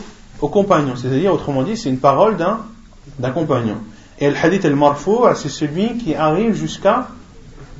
compagnon. 0.48 0.96
C'est-à-dire, 0.96 1.32
autrement 1.32 1.62
dit, 1.62 1.78
c'est 1.78 1.88
une 1.88 1.98
parole 1.98 2.36
d'un, 2.36 2.60
d'un 3.18 3.30
compagnon. 3.30 3.78
Et 4.18 4.28
le 4.28 4.36
hadith 4.36 4.66
al-marfou, 4.66 5.24
c'est 5.34 5.48
celui 5.48 5.96
qui 5.96 6.14
arrive 6.14 6.52
jusqu'à, 6.52 7.08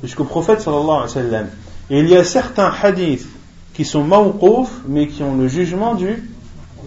jusqu'au 0.03 0.25
prophète 0.25 0.61
sallallahu 0.61 0.89
alayhi 0.89 1.01
wa 1.01 1.07
sallam. 1.07 1.47
Et 1.89 1.99
il 1.99 2.09
y 2.09 2.15
a 2.15 2.23
certains 2.23 2.71
hadiths 2.81 3.27
qui 3.73 3.85
sont 3.85 4.03
mawquf, 4.03 4.69
mais 4.87 5.07
qui 5.07 5.23
ont 5.23 5.35
le 5.35 5.47
jugement 5.47 5.95
du, 5.95 6.29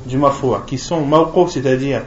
du 0.07 0.19
marfou, 0.19 0.55
qui 0.67 0.79
sont 0.79 1.05
mawquf, 1.05 1.51
c'est-à-dire 1.51 2.03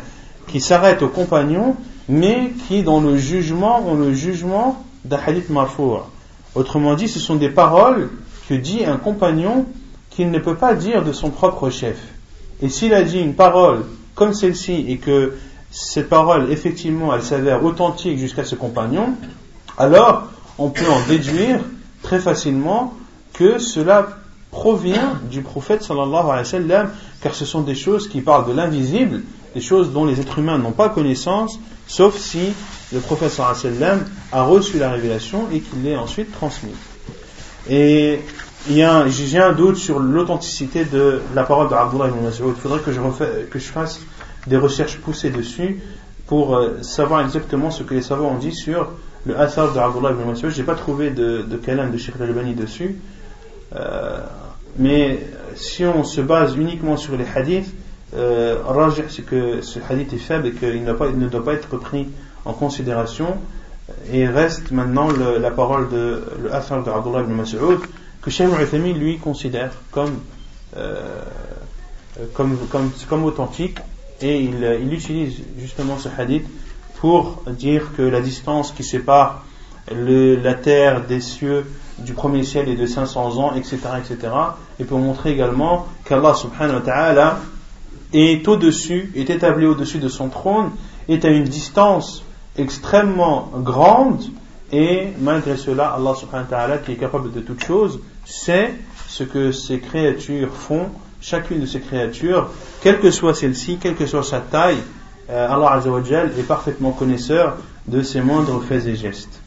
qui 0.48 0.62
s'arrêtent 0.62 1.02
au 1.02 1.10
compagnon, 1.10 1.76
mais 2.08 2.54
qui 2.68 2.84
dans 2.84 3.02
le 3.02 3.18
jugement 3.18 3.86
ont 3.88 3.96
le 3.96 4.14
jugement 4.14 4.84
d'un 5.06 5.20
hadith 5.26 5.50
marfour. 5.50 6.10
Autrement 6.56 6.96
dit, 6.96 7.08
ce 7.08 7.20
sont 7.20 7.36
des 7.36 7.50
paroles 7.50 8.10
que 8.48 8.54
dit 8.54 8.86
un 8.86 8.98
compagnon 8.98 9.66
qu'il 10.10 10.32
ne 10.32 10.40
peut 10.40 10.56
pas 10.56 10.74
dire 10.74 11.04
de 11.04 11.14
son 11.14 11.30
propre 11.30 11.70
chef. 11.70 11.98
Et 12.62 12.70
s'il 12.70 12.94
a 12.94 13.04
dit 13.04 13.20
une 13.20 13.36
parole 13.36 13.86
comme 14.16 14.34
celle-ci 14.34 14.86
et 14.88 14.98
que 14.98 15.36
cette 15.72 16.10
parole, 16.10 16.52
effectivement, 16.52 17.14
elle 17.14 17.22
s'avère 17.22 17.64
authentique 17.64 18.18
jusqu'à 18.18 18.44
ce 18.44 18.56
compagnon, 18.56 19.14
alors 19.78 20.28
on 20.60 20.70
peut 20.70 20.90
en 20.90 21.02
déduire 21.08 21.62
très 22.04 22.20
facilement 22.20 22.94
que 23.34 23.58
cela 23.58 24.08
provient 24.52 25.20
du 25.30 25.42
prophète 25.42 25.84
sallallahu 25.84 26.26
alayhi 26.26 26.38
wa 26.38 26.46
sallam, 26.46 26.90
car 27.22 27.34
ce 27.34 27.46
sont 27.46 27.62
des 27.62 27.76
choses 27.76 28.08
qui 28.10 28.22
parlent 28.22 28.48
de 28.48 28.54
l'invisible, 28.54 29.22
des 29.56 29.62
choses 29.62 29.92
dont 29.92 30.06
les 30.06 30.20
êtres 30.20 30.40
humains 30.40 30.58
n'ont 30.58 30.72
pas 30.72 30.90
connaissance, 30.90 31.60
sauf 31.88 32.18
si 32.18 32.52
le 32.92 33.00
prophète 33.00 33.32
sallam 33.32 34.06
a 34.32 34.44
reçu 34.44 34.78
la 34.78 34.92
révélation 34.92 35.48
et 35.52 35.62
qu'il 35.62 35.84
l'ait 35.84 35.96
ensuite 35.96 36.32
transmise. 36.32 36.76
Et 37.70 38.20
j'ai 38.68 38.84
un 38.84 39.54
doute 39.54 39.78
sur 39.78 40.00
l'authenticité 40.00 40.84
de 40.84 41.22
la 41.34 41.44
parole 41.44 41.70
d'Abdullah 41.70 42.10
ibn 42.10 42.24
Mas'ud. 42.24 42.48
Il 42.48 42.62
faudrait 42.62 42.80
que 42.80 42.92
je, 42.92 43.00
que 43.50 43.60
je 43.60 43.68
fasse 43.68 44.02
des 44.48 44.58
recherches 44.58 44.98
poussées 44.98 45.30
dessus 45.30 45.82
pour 46.28 46.56
euh, 46.56 46.82
savoir 46.82 47.22
exactement 47.22 47.72
ce 47.72 47.84
que 47.84 47.94
les 47.94 48.02
savants 48.02 48.32
ont 48.32 48.38
dit 48.38 48.54
sur 48.54 48.90
le 49.26 49.40
Athar 49.40 49.74
d'Abdullah 49.74 50.12
ibn 50.12 50.30
Mas'ud. 50.30 50.50
J'ai 50.50 50.64
pas 50.64 50.76
trouvé 50.76 51.12
de, 51.12 51.44
de 51.44 51.92
de 51.92 51.98
Sheikh 51.98 52.16
al-Albani 52.20 52.56
dessus. 52.56 52.96
Euh, 53.76 54.20
mais 54.78 55.20
si 55.56 55.86
on 55.86 56.04
se 56.04 56.22
base 56.22 56.56
uniquement 56.56 56.98
sur 56.98 57.16
les 57.18 57.26
hadiths, 57.36 57.74
euh, 58.16 58.58
c'est 59.10 59.26
que 59.26 59.62
ce 59.62 59.80
hadith 59.88 60.14
est 60.14 60.18
faible 60.18 60.48
et 60.48 60.52
qu'il 60.52 60.84
ne 60.84 61.28
doit 61.28 61.46
pas 61.46 61.54
être 61.54 61.78
pris 61.78 62.08
en 62.46 62.54
considération 62.54 63.38
et 64.12 64.28
reste 64.28 64.72
maintenant 64.72 65.10
la 65.12 65.52
parole 65.52 65.90
de 65.90 66.24
l'Athar 66.50 66.84
de 66.84 66.90
Abdullah 66.90 67.22
ibn 67.22 67.34
Mas'ud 67.34 67.80
que 68.22 68.30
Shaykh 68.30 68.50
al 68.54 68.82
lui 68.94 69.18
considère 69.18 69.72
comme, 69.92 70.20
euh, 70.78 70.96
comme, 72.34 72.58
comme, 72.70 72.92
comme, 73.08 73.24
authentique 73.24 73.80
et 74.22 74.42
il, 74.42 74.94
utilise 74.94 75.42
justement 75.60 75.98
ce 75.98 76.10
hadith 76.18 76.46
pour 77.00 77.44
dire 77.48 77.96
que 77.96 78.02
la 78.02 78.22
distance 78.22 78.72
qui 78.72 78.84
sépare 78.84 79.44
la 79.92 80.54
terre 80.54 81.06
des 81.06 81.22
cieux 81.22 81.66
du 82.00 82.14
premier 82.14 82.44
ciel 82.44 82.70
est 82.70 82.76
de 82.76 82.86
500 82.86 83.38
ans, 83.38 83.56
etc., 83.56 83.78
etc. 83.98 84.32
Et 84.80 84.84
pour 84.84 85.00
montrer 85.00 85.32
également 85.32 85.88
qu'Allah 86.06 86.34
subhanahu 86.34 86.76
wa 86.76 86.82
ta'ala 86.82 87.40
est 88.14 88.48
au-dessus, 88.48 89.12
est 89.16 89.30
établi 89.30 89.66
au-dessus 89.66 90.00
de 90.00 90.10
son 90.10 90.30
trône, 90.30 90.72
est 91.08 91.26
à 91.26 91.30
une 91.30 91.46
distance 91.46 92.24
extrêmement 92.58 93.50
grande 93.56 94.24
et 94.72 95.08
malgré 95.20 95.58
cela, 95.58 95.90
Allah 95.90 96.14
subhanahu 96.16 96.52
wa 96.52 96.58
ta'ala 96.58 96.78
qui 96.80 96.92
est 96.92 96.98
capable 96.98 97.32
de 97.32 97.40
toutes 97.40 97.64
choses, 97.64 98.00
sait 98.26 98.74
ce 99.08 99.24
que 99.24 99.52
ces 99.52 99.80
créatures 99.80 100.54
font, 100.54 100.90
chacune 101.22 101.62
de 101.62 101.66
ces 101.66 101.80
créatures, 101.80 102.50
quelle 102.82 103.00
que 103.00 103.10
soit 103.10 103.34
celle-ci, 103.34 103.78
quelle 103.78 103.96
que 103.96 104.06
soit 104.06 104.24
sa 104.24 104.40
taille, 104.40 104.78
euh, 105.31 105.49
Allah 105.51 105.73
azza 105.73 105.91
wa 105.91 106.01
est 106.01 106.47
parfaitement 106.47 106.93
connaisseur 106.93 107.57
de 107.87 108.03
ses 108.03 108.21
moindres 108.21 108.63
faits 108.63 108.87
et 108.87 108.97
gestes. 108.97 109.41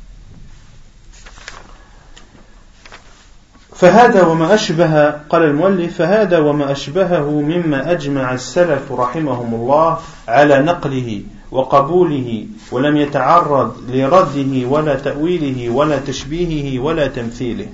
فهذا 3.77 4.23
وما 4.23 4.53
أشبه 4.53 5.11
قال 5.11 5.43
المؤلف 5.43 5.97
فهذا 5.97 6.37
وما 6.37 6.71
أشبهه 6.71 7.29
مما 7.29 7.91
أجمع 7.91 8.33
السلف 8.33 8.91
رحمهم 8.91 9.53
الله 9.53 9.99
على 10.27 10.59
نقله 10.61 11.21
وقبوله 11.51 12.45
ولم 12.71 12.97
يتعرض 12.97 13.75
لرده 13.89 14.67
ولا 14.67 14.95
تأويله 14.95 15.69
ولا 15.69 15.99
تشبيهه 15.99 16.79
ولا 16.79 17.07
تمثيله 17.07 17.67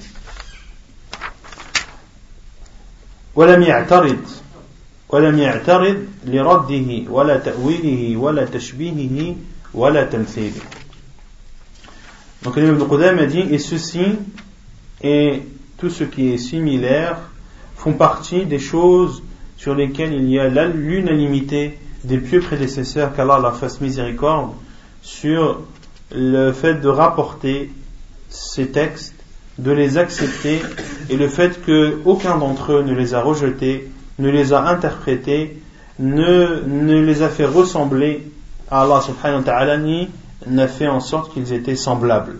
ولم 3.35 3.61
يعترض 3.61 4.19
ولم 5.09 5.39
يعترض 5.39 5.97
لرده 6.25 7.11
ولا 7.11 7.37
تأويله 7.37 8.17
ولا 8.17 8.45
تشبيهه 8.45 9.35
ولا 9.73 10.03
تمثيله 10.03 10.61
Donc 12.43 12.57
Ibn 12.57 12.83
Qudam 12.83 13.19
a 13.19 13.25
dit 13.25 13.45
et 13.51 13.57
ceci 13.59 14.05
et 15.01 15.43
tout 15.77 15.89
ce 15.89 16.03
qui 16.03 16.33
est 16.33 16.37
similaire 16.37 17.17
font 17.75 17.93
partie 17.93 18.45
des 18.45 18.59
choses 18.59 19.23
sur 19.57 19.75
lesquelles 19.75 20.13
il 20.13 20.29
y 20.29 20.39
a 20.39 20.47
l'unanimité 20.67 21.77
des 22.03 22.17
pieux 22.17 22.41
prédécesseurs, 22.41 23.15
qu'Allah 23.15 23.39
leur 23.39 23.55
fasse 23.57 23.79
miséricorde, 23.79 24.51
sur 25.01 25.61
le 26.13 26.51
fait 26.51 26.75
de 26.75 26.89
rapporter 26.89 27.71
ces 28.29 28.67
textes, 28.67 29.15
de 29.57 29.71
les 29.71 29.97
accepter, 29.97 30.61
et 31.09 31.15
le 31.15 31.29
fait 31.29 31.61
qu'aucun 31.65 32.37
d'entre 32.37 32.73
eux 32.73 32.83
ne 32.83 32.93
les 32.93 33.13
a 33.13 33.21
rejetés, 33.21 33.89
ne 34.19 34.29
les 34.29 34.53
a 34.53 34.61
interprétés, 34.67 35.61
ne, 35.99 36.61
ne 36.67 37.01
les 37.01 37.21
a 37.21 37.29
fait 37.29 37.45
ressembler 37.45 38.27
à 38.69 38.83
Allah 38.83 39.01
subhanahu 39.01 39.39
wa 39.39 39.43
ta'ala, 39.43 39.77
ni 39.77 40.09
n'a 40.47 40.67
fait 40.67 40.87
en 40.87 40.99
sorte 40.99 41.33
qu'ils 41.33 41.53
étaient 41.53 41.75
semblables. 41.75 42.39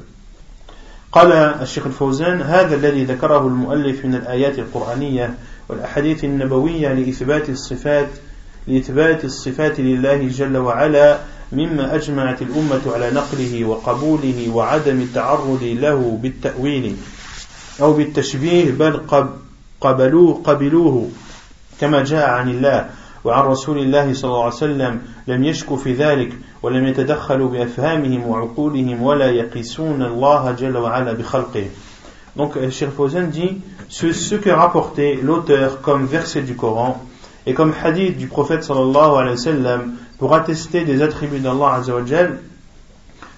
قال 1.14 1.32
الشيخ 1.32 1.86
الفوزان 1.86 2.42
هذا 2.42 2.76
الذي 2.76 3.04
ذكره 3.04 3.48
المؤلف 3.48 4.06
من 4.06 4.16
الآيات 4.16 4.60
القرآنية 4.60 5.34
والأحاديث 5.70 6.24
النبوية 6.24 6.94
لإثبات 6.94 7.50
الصفات 7.50 8.08
لإثبات 8.68 9.26
الصفات 9.26 9.80
لله 9.80 10.28
جل 10.28 10.58
وعلا 10.58 11.20
مما 11.52 11.96
أجمعت 11.96 12.42
الأمة 12.42 12.82
على 12.94 13.12
نقله 13.12 13.66
وقبوله 13.66 14.50
وعدم 14.54 15.02
التعرض 15.02 15.64
له 15.64 16.20
بالتأويل 16.22 16.96
أو 17.82 17.94
بالتشبيه 17.94 18.72
بل 18.72 19.02
قبلوه 19.82 20.42
قبلوه 20.44 21.10
كما 21.80 22.04
جاء 22.04 22.30
عن 22.30 22.50
الله 22.50 22.90
وعن 23.24 23.44
رسول 23.44 23.78
الله 23.80 24.14
صلى 24.14 24.32
الله 24.32 24.44
عليه 24.44 24.54
وسلم 24.56 25.02
لم 25.28 25.44
يشكوا 25.44 25.78
في 25.78 25.94
ذلك 25.94 26.34
ولم 26.64 26.88
يتدخلوا 26.88 27.50
بأفهامهم 27.50 28.28
وعقولهم 28.28 29.04
ولا 29.04 29.30
يقيسون 29.32 30.02
الله 30.02 30.52
جل 30.52 30.78
وعلا 30.78 31.14
بخلقه 31.14 31.66
Donc, 32.36 32.58
Cheikh 32.72 32.90
Fawzan 32.90 33.28
dit 33.30 33.62
ce, 33.90 34.12
ce 34.12 34.34
que 34.34 34.50
rapporté 34.50 35.20
l'auteur 35.22 35.82
comme 35.82 36.06
verset 36.06 36.42
du 36.42 36.56
Coran 36.56 37.00
et 37.46 37.54
comme 37.54 37.74
hadith 37.84 38.18
du 38.18 38.26
prophète 38.26 38.64
sallallahu 38.64 39.18
alayhi 39.18 39.36
wa 39.36 39.38
sallam 39.38 39.94
pour 40.18 40.34
attester 40.34 40.84
des 40.84 41.04
attributs 41.04 41.40
d'Allah 41.40 41.76
azawajal 41.76 42.40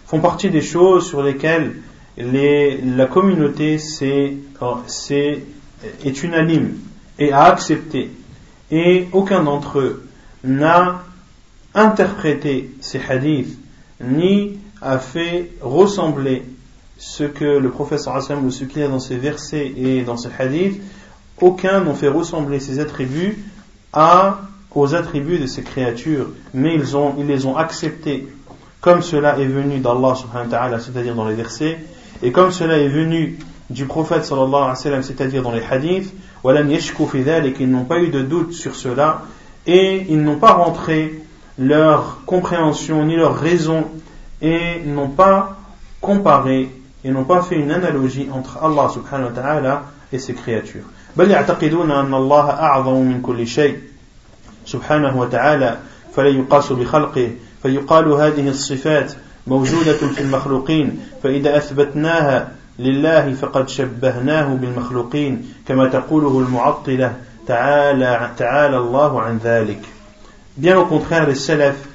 font 0.06 0.20
partie 0.22 0.50
des 0.50 0.62
choses 0.62 1.08
sur 1.08 1.24
lesquelles 1.24 1.75
les, 2.18 2.78
la 2.78 3.08
communauté 3.08 3.80
c'est, 3.80 4.38
est 6.06 6.24
unanime 6.24 6.75
et 7.20 7.34
a 7.34 7.44
accepté 7.44 8.12
et 8.71 9.09
aucun 9.12 9.43
d'entre 9.43 9.79
eux 9.79 10.09
n'a 10.45 11.03
interprété 11.75 12.71
ces 12.81 13.00
hadiths 13.09 13.59
ni 14.00 14.59
a 14.81 14.99
fait 14.99 15.50
ressembler 15.61 16.43
ce 16.99 17.25
que 17.25 17.45
le 17.45 17.71
professeur 17.71 18.17
Hassan 18.17 18.45
ou 18.45 18.50
ce 18.50 18.65
qu'il 18.65 18.83
y 18.83 18.89
dans 18.89 19.00
ces 19.00 19.17
versets 19.17 19.73
et 19.77 20.03
dans 20.03 20.17
ces 20.17 20.31
hadiths, 20.39 20.81
aucun 21.41 21.81
n'ont 21.81 21.95
fait 21.95 22.09
ressembler 22.09 22.61
ces 22.61 22.79
attributs 22.79 23.39
à, 23.93 24.41
aux 24.75 24.95
attributs 24.95 25.39
de 25.39 25.47
ces 25.47 25.62
créatures, 25.62 26.29
mais 26.55 26.75
ils, 26.75 26.97
ont, 26.97 27.15
ils 27.19 27.27
les 27.27 27.47
ont 27.47 27.57
acceptés 27.57 28.29
comme 28.81 29.03
cela 29.03 29.39
est 29.39 29.47
venu 29.47 29.79
d'Allah 29.79 30.15
subhanahu 30.15 30.50
wa 30.50 30.59
ta'ala, 30.59 30.81
c'est-à-dire 30.81 31.15
dans 31.15 31.29
les 31.29 31.35
versets, 31.35 31.79
et 32.23 32.33
comme 32.33 32.50
cela 32.50 32.79
est 32.79 32.89
venu 32.89 33.39
du 33.69 33.85
prophète 33.85 34.25
sallallahu 34.25 34.55
alayhi 34.55 34.69
wa 34.69 34.75
sallam, 34.75 35.03
c'est-à-dire 35.03 35.43
dans 35.43 35.53
les 35.53 35.62
hadiths, 35.62 36.12
et 36.46 37.54
qu'ils 37.54 37.72
n'ont 37.72 37.86
pas 37.86 38.00
eu 38.00 38.10
de 38.10 38.22
doute 38.22 38.54
sur 38.54 38.75
cela, 38.75 39.24
et 39.66 40.06
ils 40.10 40.22
n'ont 40.22 40.38
pas 40.38 40.54
rentré 40.54 41.22
leur 41.58 42.20
compréhension 42.25 43.06
ni 43.06 43.16
leur 43.16 43.36
raison, 43.38 43.86
et 44.42 44.82
n'ont 44.86 45.10
pas 45.10 45.58
comparé 46.02 46.70
et 47.04 47.12
n'ont 47.12 47.24
pas 47.24 47.42
fait 47.42 47.56
une 47.56 47.72
analogie 47.72 48.28
entre 48.32 48.64
Allah 48.64 48.90
subhanahu 48.90 49.28
wa 49.28 49.32
ta'ala 49.32 49.84
et 50.12 50.20
ses 50.20 50.34
créatures. 50.34 50.86
بل 51.18 51.32
يعتقدون 51.32 51.92
أن 51.92 52.14
الله 52.14 52.50
أعظم 52.50 53.02
من 53.02 53.22
كل 53.22 53.48
شيء 53.48 53.78
سبحانه 54.66 55.20
وتعالى 55.20 55.78
فلا 56.16 56.30
يقاس 56.30 56.72
بخلقه 56.72 57.32
فيقال 57.64 58.08
هذه 58.08 58.50
الصفات 58.50 59.14
موجودة 59.48 59.94
في 59.94 60.22
المخلوقين 60.22 61.00
فإذا 61.24 61.58
أثبتناها 61.58 62.52
لله 62.81 63.35
فقد 63.35 63.69
شبهناه 63.69 64.55
بالمخلوقين 64.55 65.53
كما 65.69 65.89
تقوله 65.89 66.39
المعطلة 66.39 67.17
تعالى, 67.47 68.31
تعالى 68.37 68.79
الله 68.79 69.21
عن 69.21 69.39
ذلك 69.39 69.81
Bien 70.57 70.79
au 70.79 70.85
contraire, 70.85 71.27
les 71.27 71.37
salafs 71.37 71.89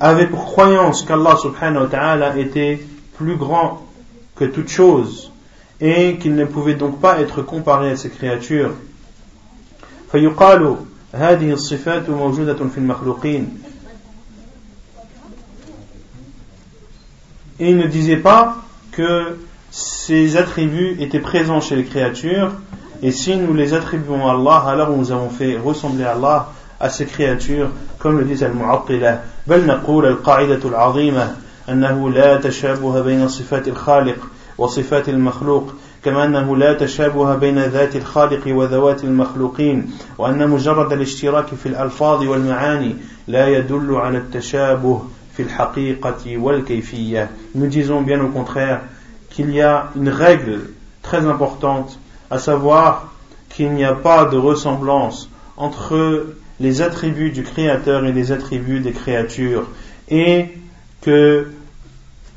avaient 0.00 0.26
pour 0.26 0.44
croyance 0.44 1.02
qu'Allah 1.02 1.36
subhanahu 1.36 1.84
wa 1.84 1.88
ta'ala 1.88 2.36
était 2.38 2.80
plus 3.16 3.36
grand 3.36 3.86
que 4.34 4.44
toute 4.44 4.68
chose 4.68 5.30
et 5.80 6.16
qu'il 6.16 6.34
ne 6.34 6.44
pouvait 6.44 6.74
donc 6.74 7.00
pas 7.00 7.20
être 7.20 7.42
comparé 7.42 7.90
à 7.90 7.96
ces 7.96 8.10
créatures. 8.10 8.74
فيقال 10.12 10.76
هذه 11.12 11.52
الصفات 11.52 12.10
موجودة 12.10 12.68
في 12.68 12.78
المخلوقين 12.78 13.58
Et 17.60 17.70
il 17.70 17.76
ne 17.76 17.86
disait 17.86 18.16
pas 18.16 18.56
que 18.93 19.37
ces 19.71 20.37
attributs 20.37 20.97
étaient 20.99 21.19
présents 21.19 21.61
chez 21.61 21.75
les 21.75 21.83
créatures, 21.83 22.51
et 23.01 23.11
si 23.11 23.37
nous 23.37 23.53
les 23.53 23.73
attribuons 23.73 24.27
à 24.27 24.31
Allah, 24.31 24.63
alors 24.67 24.89
nous 24.89 25.11
avons 25.11 25.29
fait 25.29 25.57
ressembler 25.57 26.03
Allah 26.03 26.49
à 26.79 26.89
ces 26.89 27.05
créatures, 27.05 27.69
comme 27.99 28.17
le 28.19 28.25
disent 28.25 28.43
al-Mu'attila. 28.43 29.21
بل 29.47 29.65
نقول 29.65 30.05
القاعدة 30.05 30.69
العظيمة 30.69 31.35
أنه 31.69 32.09
لا 32.09 32.37
تشابه 32.37 33.01
بين 33.01 33.27
صفات 33.27 33.67
الخالق 33.67 34.17
وصفات 34.57 35.09
المخلوق 35.09 35.73
كما 36.03 36.25
أنه 36.25 36.57
لا 36.57 36.73
تشابه 36.73 37.35
بين 37.35 37.59
ذات 37.59 37.95
الخالق 37.95 38.47
وذوات 38.47 39.03
المخلوقين 39.03 39.91
وأن 40.17 40.49
مجرد 40.49 40.93
الاشتراك 40.93 41.45
في 41.45 41.65
الألفاظ 41.65 42.23
والمعاني 42.23 42.95
لا 43.27 43.47
يدل 43.47 43.95
على 43.95 44.17
التشابه 44.17 45.01
في 45.01 45.01
الحقيقة 45.01 45.07
والكيفية 45.07 45.12
nous 47.54 47.66
disons 47.66 48.02
bien 48.02 48.20
au 48.20 48.28
contraire 48.28 48.80
qu'il 49.30 49.50
y 49.50 49.60
a 49.60 49.90
une 49.96 50.08
règle 50.08 50.60
très 51.02 51.26
importante, 51.26 51.98
à 52.30 52.38
savoir 52.38 53.12
qu'il 53.48 53.72
n'y 53.72 53.84
a 53.84 53.94
pas 53.94 54.26
de 54.26 54.36
ressemblance 54.36 55.28
entre 55.56 56.26
les 56.60 56.82
attributs 56.82 57.30
du 57.30 57.42
Créateur 57.42 58.04
et 58.04 58.12
les 58.12 58.30
attributs 58.32 58.80
des 58.80 58.92
créatures, 58.92 59.66
et 60.08 60.46
que 61.00 61.48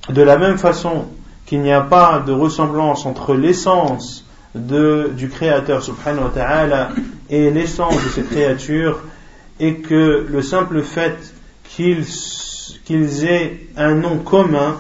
de 0.10 0.22
la 0.22 0.38
même 0.38 0.58
façon 0.58 1.06
qu'il 1.46 1.62
n'y 1.62 1.72
a 1.72 1.82
pas 1.82 2.24
de 2.26 2.32
ressemblance 2.32 3.06
entre 3.06 3.36
l'essence 3.36 4.26
du 4.56 5.30
Créateur 5.30 5.84
subhanahu 5.84 6.24
wa 6.26 6.32
ta'ala 6.34 6.90
et 7.30 7.52
l'essence 7.52 7.96
de 8.04 8.10
ces 8.10 8.24
créatures, 8.24 9.02
et 9.60 9.76
que 9.76 10.26
le 10.28 10.42
simple 10.42 10.82
fait 10.82 11.16
qu'ils 11.64 12.06
aient 13.24 13.68
un 13.76 13.96
nom 13.96 14.18
commun, 14.20 14.78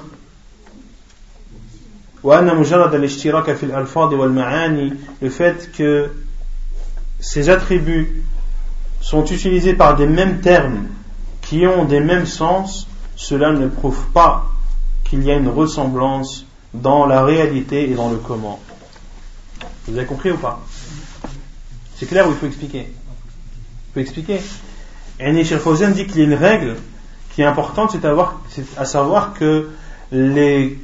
le 5.21 5.30
fait 5.30 5.71
que 5.71 6.10
ces 7.19 7.50
attributs 7.50 8.23
sont 9.02 9.26
utilisés 9.26 9.73
par 9.73 9.95
des 9.95 10.08
mêmes 10.08 10.41
termes 10.41 10.88
qui 11.41 11.65
ont 11.65 11.86
des 11.86 12.00
mêmes 12.00 12.26
sens, 12.26 12.88
cela 13.15 13.52
ne 13.52 13.67
prouve 13.67 14.08
pas 14.13 14.52
qu'il 15.06 15.23
y 15.23 15.32
a 15.32 15.36
une 15.36 15.47
ressemblance 15.47 16.45
dans 16.73 17.06
la 17.06 17.23
réalité 17.23 17.89
et 17.89 17.93
dans 17.93 18.10
le 18.10 18.17
comment. 18.17 18.60
Vous 19.88 19.97
avez 19.97 20.06
compris 20.06 20.32
ou 20.32 20.38
pas? 20.38 20.60
C'est 21.95 22.08
clair 22.08 22.28
ou 22.28 22.32
il 22.32 22.38
faut 22.38 22.47
expliquer? 22.47 22.88
Il 22.89 23.93
faut 23.93 24.00
expliquer. 24.02 24.41
Fausen 25.60 25.93
dit 25.93 26.06
qu'il 26.06 26.17
y 26.17 26.21
a 26.21 26.26
une 26.26 26.34
règle 26.34 26.76
qui 27.38 27.43
est 27.43 27.45
importante, 27.45 27.95
c'est 28.50 28.65
à, 28.80 28.86
savoir 28.86 29.34
que 29.36 29.69
les 30.12 30.76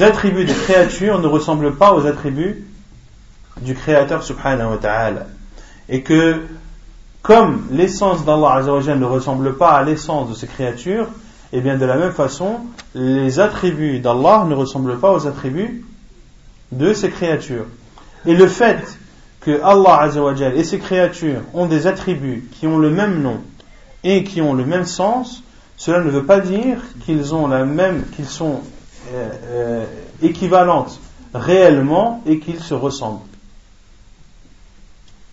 attributs 0.00 0.46
des 0.46 0.54
créatures 0.54 1.18
ne 1.18 1.26
ressemblent 1.26 1.74
pas 1.76 1.92
aux 1.92 2.06
attributs 2.06 2.64
du 3.60 3.74
Créateur 3.74 4.22
subhanahu 4.22 4.70
wa 4.70 4.76
ta'ala. 4.78 5.26
Et 5.90 6.00
que 6.00 6.46
comme 7.20 7.66
l'essence 7.70 8.24
d'Allah 8.24 8.62
ne 8.62 9.04
ressemble 9.04 9.58
pas 9.58 9.72
à 9.72 9.82
l'essence 9.82 10.30
de 10.30 10.34
ces 10.34 10.46
créatures, 10.46 11.08
et 11.52 11.58
eh 11.58 11.60
bien 11.60 11.76
de 11.76 11.84
la 11.84 11.96
même 11.96 12.14
façon, 12.14 12.60
les 12.94 13.38
attributs 13.38 13.98
d'Allah 13.98 14.46
ne 14.48 14.54
ressemblent 14.54 14.98
pas 14.98 15.12
aux 15.12 15.26
attributs 15.26 15.84
de 16.72 16.94
ses 16.94 17.10
créatures. 17.10 17.66
Et 18.24 18.34
le 18.34 18.48
fait 18.48 18.96
que 19.42 19.60
Allah 19.62 20.08
et 20.54 20.64
ses 20.64 20.78
créatures 20.78 21.42
ont 21.52 21.66
des 21.66 21.86
attributs 21.86 22.48
qui 22.50 22.66
ont 22.66 22.78
le 22.78 22.88
même 22.88 23.20
nom 23.20 23.42
et 24.04 24.24
qui 24.24 24.40
ont 24.40 24.54
le 24.54 24.64
même 24.64 24.86
sens, 24.86 25.42
cela 25.78 26.00
ne 26.00 26.10
veut 26.10 26.26
pas 26.26 26.40
dire 26.40 26.82
qu'ils 27.04 27.34
ont 27.34 27.46
la 27.46 27.64
même, 27.64 28.04
qu'ils 28.16 28.26
sont 28.26 28.60
euh, 29.12 29.30
euh, 29.44 29.86
équivalentes 30.20 31.00
réellement 31.32 32.20
et 32.26 32.40
qu'ils 32.40 32.60
se 32.60 32.74
ressemblent. 32.74 33.20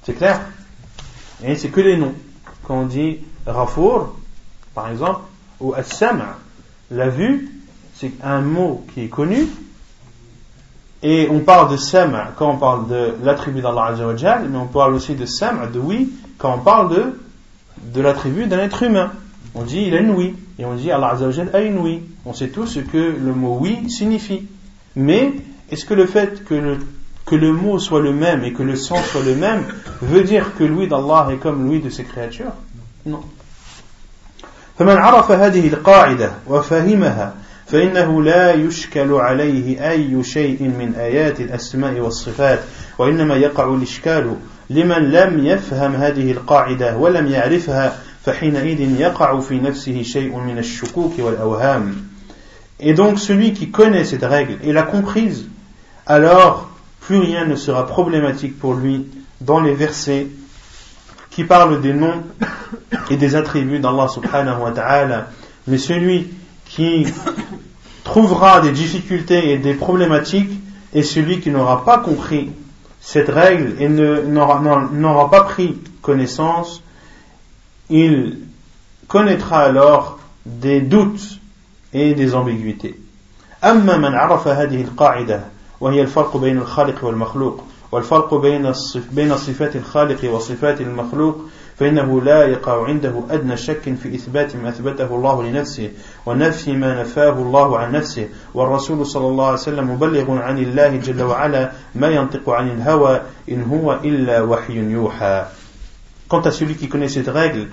C'est 0.04 0.14
clair? 0.14 0.40
Et 1.44 1.56
c'est 1.56 1.70
que 1.70 1.82
les 1.82 1.98
noms. 1.98 2.14
Quand 2.64 2.82
on 2.82 2.86
dit 2.86 3.18
Rafour, 3.48 4.16
par 4.76 4.90
exemple, 4.90 5.22
ou 5.60 5.74
as 5.74 6.04
la 6.92 7.10
vue, 7.10 7.52
c'est 7.96 8.12
un 8.24 8.42
mot 8.42 8.86
qui 8.94 9.02
est 9.02 9.10
connu, 9.10 9.48
et 11.02 11.28
on 11.32 11.40
parle 11.40 11.72
de 11.72 11.78
sam' 11.78 12.18
quand 12.38 12.52
on 12.52 12.58
parle 12.58 12.88
de 12.88 13.16
l'attribut 13.24 13.62
d'Allah 13.62 13.86
Azzawajal, 13.88 14.48
mais 14.50 14.58
on 14.58 14.68
parle 14.68 14.94
aussi 14.94 15.16
de 15.16 15.26
sam' 15.26 15.72
de 15.72 15.80
oui 15.80 16.12
quand 16.38 16.56
on 16.56 16.60
parle 16.60 17.14
de 17.78 18.02
l'attribut 18.02 18.46
d'un 18.46 18.60
être 18.60 18.84
humain. 18.84 19.12
On 19.55 19.63
dit 19.63 19.83
il 19.83 19.95
a 19.95 20.01
une 20.01 20.11
oui, 20.11 20.35
et 20.59 20.65
on 20.65 20.75
dit 20.75 20.91
Allah 20.91 21.11
Azzawajal 21.11 21.51
a 21.53 21.61
une 21.61 21.79
oui. 21.79 22.03
On 22.25 22.33
sait 22.33 22.49
tous 22.49 22.67
ce 22.67 22.81
que 22.81 22.99
le 22.99 23.35
mot 23.35 23.59
oui 23.61 23.91
signifie. 23.91 24.47
Mais 24.97 25.33
est-ce 25.71 25.85
que 25.85 25.95
le 25.95 26.07
fait 26.07 26.45
que 26.45 26.55
le, 26.55 26.79
que 27.27 27.35
le 27.35 27.53
mot 27.53 27.79
soit 27.79 28.01
le 28.01 28.13
même 28.13 28.45
et 28.45 28.53
que 28.53 28.63
le 28.63 28.77
sens 28.77 29.05
soit 29.07 29.23
le 29.25 29.35
même 29.35 29.65
veut 30.03 30.23
dire 30.23 30.55
que 30.57 30.65
l'ouïe 30.65 30.89
d'Allah 30.89 31.29
est 31.33 31.37
comme 31.37 31.65
l'ouïe 31.67 31.81
de 31.81 31.91
ses 31.91 32.05
créatures 32.05 32.53
Non. 33.07 33.23
فمن 34.79 34.97
عرف 34.97 35.31
هذه 35.31 35.69
القاعدة 35.69 36.33
وفهمها 36.47 37.35
فإنه 37.67 38.23
لا 38.23 38.55
يشكل 38.55 39.13
عليه 39.13 39.91
أي 39.91 40.25
شيء 40.25 40.63
من 40.63 40.95
آيات 40.99 41.41
الأسماء 41.41 42.01
والصفات 42.01 42.61
وإنما 42.99 43.37
يقع 43.37 43.75
الإشكال 43.75 44.37
لمن 44.71 45.11
لم 45.11 45.47
يفهم 45.47 45.95
هذه 45.95 46.33
القاعدة 46.33 46.97
ولم 46.97 47.27
يعرفها 47.27 47.99
فحينئذ 48.25 49.01
يقع 49.01 49.41
في 49.41 49.61
نفسه 49.61 50.03
شيء 50.03 50.37
من 50.37 50.59
الشكوك 50.59 51.13
والأوهام 51.19 51.95
Et 52.83 52.95
donc 52.95 53.19
celui 53.19 53.53
qui 53.53 53.71
connaît 53.71 54.05
cette 54.05 54.25
règle 54.25 54.57
et 54.65 54.73
l'a 54.73 54.85
comprise, 54.85 55.47
alors 56.07 56.71
plus 57.01 57.19
rien 57.19 57.45
ne 57.45 57.55
sera 57.55 57.87
problématique 57.87 58.59
pour 58.59 58.75
lui 58.75 59.07
dans 59.43 59.61
les 59.61 59.75
versets 59.75 60.29
qui 61.31 61.45
parle 61.45 61.81
des 61.81 61.93
noms 61.93 62.23
et 63.11 63.17
des 63.17 63.37
attributs 63.37 63.81
d'Allah 63.81 64.09
subhanahu 64.09 64.63
wa 64.63 64.71
ta'ala, 64.71 65.29
mais 65.67 65.79
celui 65.79 66.31
qui 66.65 67.07
trouvera 68.05 68.61
des 68.61 68.73
difficultés 68.73 69.53
et 69.53 69.59
des 69.59 69.75
problématiques 69.75 70.51
est 70.95 71.03
celui 71.03 71.41
qui 71.41 71.51
n'aura 71.51 71.85
pas 71.85 71.99
compris 71.99 72.51
cette 73.01 73.29
règle 73.29 73.75
et 73.81 73.89
n'aura 73.89 75.31
pas 75.31 75.43
pris 75.43 75.79
connaissance, 76.03 76.83
il 77.90 78.40
connaîtra 79.08 79.60
alors 79.60 80.20
des 80.46 80.82
doutes 80.82 81.40
et 81.94 82.14
des 82.14 82.36
ambiguïtés. 82.36 82.96
أما 83.64 83.98
من 83.98 84.16
عرف 84.16 84.48
هذه 84.48 84.82
القاعدة 84.82 85.42
وهي 85.82 86.02
الفرق 86.02 86.38
بين 86.38 86.58
الخالق 86.58 87.04
والمخلوق 87.04 87.64
والفرق 87.92 88.34
بين 88.34 88.72
بين 89.12 89.38
صفات 89.38 89.76
الخالق 89.76 90.34
وصفات 90.34 90.82
المخلوق 90.82 91.42
فإنه 91.76 92.22
لا 92.22 92.44
يقع 92.44 92.86
عنده 92.86 93.24
أدنى 93.30 93.58
شك 93.58 93.96
في 94.04 94.16
إثبات 94.16 94.56
ما 94.56 94.70
أثبته 94.70 95.16
الله 95.16 95.44
لنفسه 95.44 95.92
ونفي 96.26 96.74
ما 96.74 97.02
نفاه 97.02 97.34
الله 97.34 97.78
عن 97.80 97.92
نفسه 97.92 98.30
والرسول 98.54 99.06
صلى 99.06 99.28
الله 99.28 99.46
عليه 99.46 99.54
وسلم 99.58 99.92
مبلغ 99.92 100.32
عن 100.32 100.58
الله 100.58 100.96
جل 100.96 101.24
وعلا 101.24 101.72
ما 101.96 102.08
ينطق 102.08 102.50
عن 102.50 102.70
الهوى 102.70 103.22
إن 103.52 103.64
هو 103.64 103.94
إلا 104.04 104.42
وحي 104.42 104.74
يوحى 104.74 105.46
Quant 106.28 106.42
à 106.42 106.52
celui 106.52 106.76
qui 106.76 106.90
connaît 106.90 107.10
cette 107.10 107.28
règle, 107.28 107.68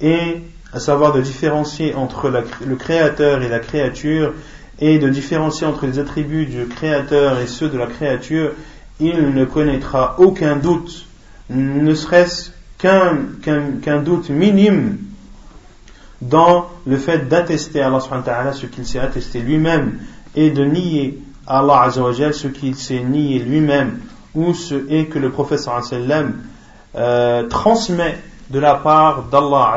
et 0.00 0.40
à 0.72 0.80
savoir 0.80 1.12
de 1.12 1.20
différencier 1.20 1.94
entre 1.94 2.30
le 2.66 2.76
créateur 2.76 3.42
et 3.42 3.48
la 3.48 3.60
créature, 3.60 4.32
et 4.78 4.98
de 4.98 5.08
différencier 5.08 5.66
entre 5.66 5.86
les 5.86 5.98
attributs 5.98 6.46
du 6.46 6.66
créateur 6.66 7.38
et 7.38 7.46
ceux 7.46 7.68
de 7.68 7.78
la 7.78 7.86
créature, 7.86 8.52
il 8.98 9.30
ne 9.30 9.44
connaîtra 9.44 10.16
aucun 10.18 10.56
doute, 10.56 11.06
ne 11.50 11.94
serait-ce 11.94 12.50
qu'un 12.78 14.02
doute 14.02 14.30
minime 14.30 14.98
dans 16.20 16.68
le 16.86 16.96
fait 16.96 17.28
d'attester 17.28 17.80
à 17.80 17.86
Allah 17.86 18.52
ce 18.52 18.66
qu'il 18.66 18.86
s'est 18.86 18.98
attesté 18.98 19.40
lui-même 19.40 20.00
et 20.34 20.50
de 20.50 20.64
nier 20.64 21.18
à 21.46 21.60
Allah 21.60 21.90
ce 21.92 22.48
qu'il 22.48 22.74
s'est 22.74 23.02
nié 23.02 23.38
lui-même 23.38 24.00
ou 24.34 24.54
ce 24.54 24.86
est 24.88 25.06
que 25.06 25.18
le 25.18 25.30
prophète 25.30 25.68
euh, 26.95 27.47
transmet 27.47 28.17
de 28.49 28.59
la 28.59 28.75
part 28.75 29.23
d'Allah 29.23 29.75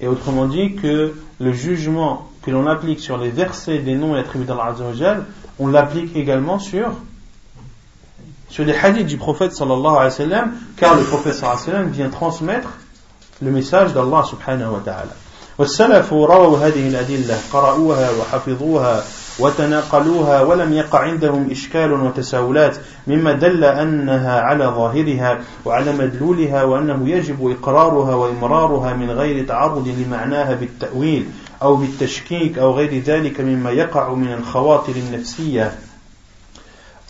et 0.00 0.08
autrement 0.08 0.46
dit 0.46 0.74
que 0.76 1.14
le 1.38 1.52
jugement 1.52 2.28
que 2.42 2.50
l'on 2.50 2.66
applique 2.66 3.00
sur 3.00 3.18
les 3.18 3.30
versets 3.30 3.78
des 3.78 3.94
noms 3.94 4.16
et 4.16 4.20
attributs 4.20 4.46
d'Allah 4.46 4.74
on 5.58 5.66
l'applique 5.66 6.16
également 6.16 6.58
sur 6.58 6.92
sur 8.48 8.64
les 8.64 8.74
hadiths 8.74 9.06
du 9.06 9.16
prophète 9.16 9.54
sallallahu 9.54 9.96
alayhi 9.96 10.04
wa 10.04 10.10
sallam, 10.10 10.52
car 10.76 10.96
le 10.96 11.04
prophète 11.04 11.34
sallallahu 11.34 11.58
alayhi 11.58 11.70
wa 11.70 11.78
sallam 11.78 11.90
vient 11.90 12.08
transmettre 12.08 12.70
le 13.40 13.50
message 13.50 13.92
d'Allah 13.92 14.24
subhanahu 14.24 14.72
wa 14.72 14.80
ta'ala. 14.84 15.14
والسلف 15.60 16.12
رووا 16.12 16.58
هذه 16.58 16.88
الأدلة 16.88 17.38
قرأوها 17.52 18.10
وحفظوها 18.10 19.04
وتناقلوها 19.39 20.41
ولم 20.41 20.73
يقع 20.73 20.99
عندهم 20.99 21.51
إشكال 21.51 21.93
وتساؤلات 21.93 22.77
مما 23.07 23.31
دل 23.31 23.63
أنها 23.63 24.39
على 24.41 24.65
ظاهرها 24.65 25.39
وعلى 25.65 25.93
مدلولها 25.93 26.63
وأنه 26.63 27.09
يجب 27.09 27.49
إقرارها 27.49 28.15
وإمرارها 28.15 28.93
من 28.93 29.11
غير 29.11 29.47
تعرض 29.47 29.87
لمعناها 29.87 30.53
بالتأويل 30.53 31.25
أو 31.61 31.75
بالتشكيك 31.75 32.57
أو 32.57 32.73
غير 32.73 33.01
ذلك 33.03 33.41
مما 33.41 33.71
يقع 33.71 34.13
من 34.13 34.33
الخواطر 34.33 34.93
النفسية 34.95 35.71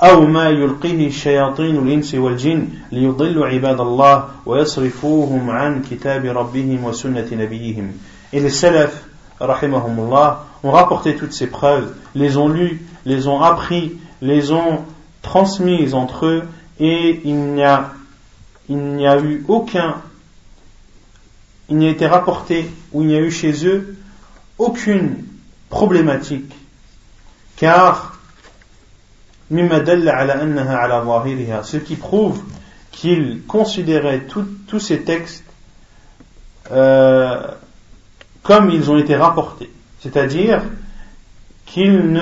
أو 0.03 0.25
ما 0.25 0.49
يلقيه 0.49 1.07
الشياطين 1.07 1.75
الإنس 1.75 2.15
والجن 2.15 2.67
ليضلوا 2.91 3.47
عباد 3.47 3.81
الله 3.81 4.25
ويصرفوهم 4.45 5.49
عن 5.49 5.81
كتاب 5.91 6.25
ربهم 6.25 6.83
وسنة 6.83 7.27
نبيهم. 7.31 7.91
les 8.33 8.49
salafs, 8.49 9.14
rahimahumullah, 9.39 10.45
ont 10.63 10.71
rapporté 10.71 11.15
toutes 11.15 11.33
ces 11.33 11.47
preuves, 11.47 11.93
les 12.15 12.37
ont 12.37 12.47
lues, 12.49 12.85
les 13.05 13.27
ont 13.27 13.41
appris, 13.41 13.97
les 14.21 14.51
ont 14.51 14.85
transmises 15.21 15.93
entre 15.93 16.25
eux, 16.25 16.43
et 16.79 17.21
il 17.23 17.53
n'y 17.53 17.63
a, 17.63 17.91
a 18.69 19.19
eu 19.19 19.45
aucun, 19.47 20.01
il 21.69 21.77
n'y 21.77 21.87
a 21.87 21.89
été 21.89 22.07
rapporté, 22.07 22.69
ou 22.91 23.01
il 23.01 23.07
n'y 23.07 23.15
a 23.15 23.19
eu 23.19 23.31
chez 23.31 23.65
eux, 23.67 23.95
aucune 24.57 25.23
problématique, 25.69 26.53
car 27.57 28.15
ce 31.63 31.77
qui 31.77 31.95
prouve 31.95 32.41
qu'il 32.91 33.41
considérait 33.47 34.25
tous 34.67 34.79
ces 34.79 35.01
textes 35.01 35.43
euh, 36.71 37.45
comme 38.45 38.69
ils 38.69 38.89
ont 38.91 38.97
été 38.97 39.15
rapportés, 39.15 39.71
c'est-à-dire 39.99 40.61
qu'ils 41.65 42.21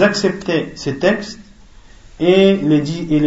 acceptaient 0.00 0.72
ces 0.76 0.98
textes 0.98 1.40
et 2.20 2.56
les, 2.56 2.80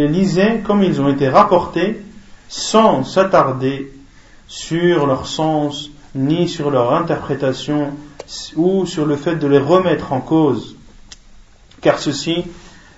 lisaient 0.08 0.62
comme 0.64 0.82
ils 0.82 1.02
ont 1.02 1.10
été 1.10 1.28
rapportés 1.28 2.00
sans 2.48 3.04
s'attarder 3.04 3.92
sur 4.46 5.06
leur 5.06 5.26
sens 5.26 5.90
ni 6.14 6.48
sur 6.48 6.70
leur 6.70 6.94
interprétation 6.94 7.92
ou 8.56 8.86
sur 8.86 9.04
le 9.04 9.16
fait 9.16 9.36
de 9.36 9.46
les 9.46 9.58
remettre 9.58 10.14
en 10.14 10.22
cause. 10.22 10.76
Car 11.82 11.98
ceci 11.98 12.44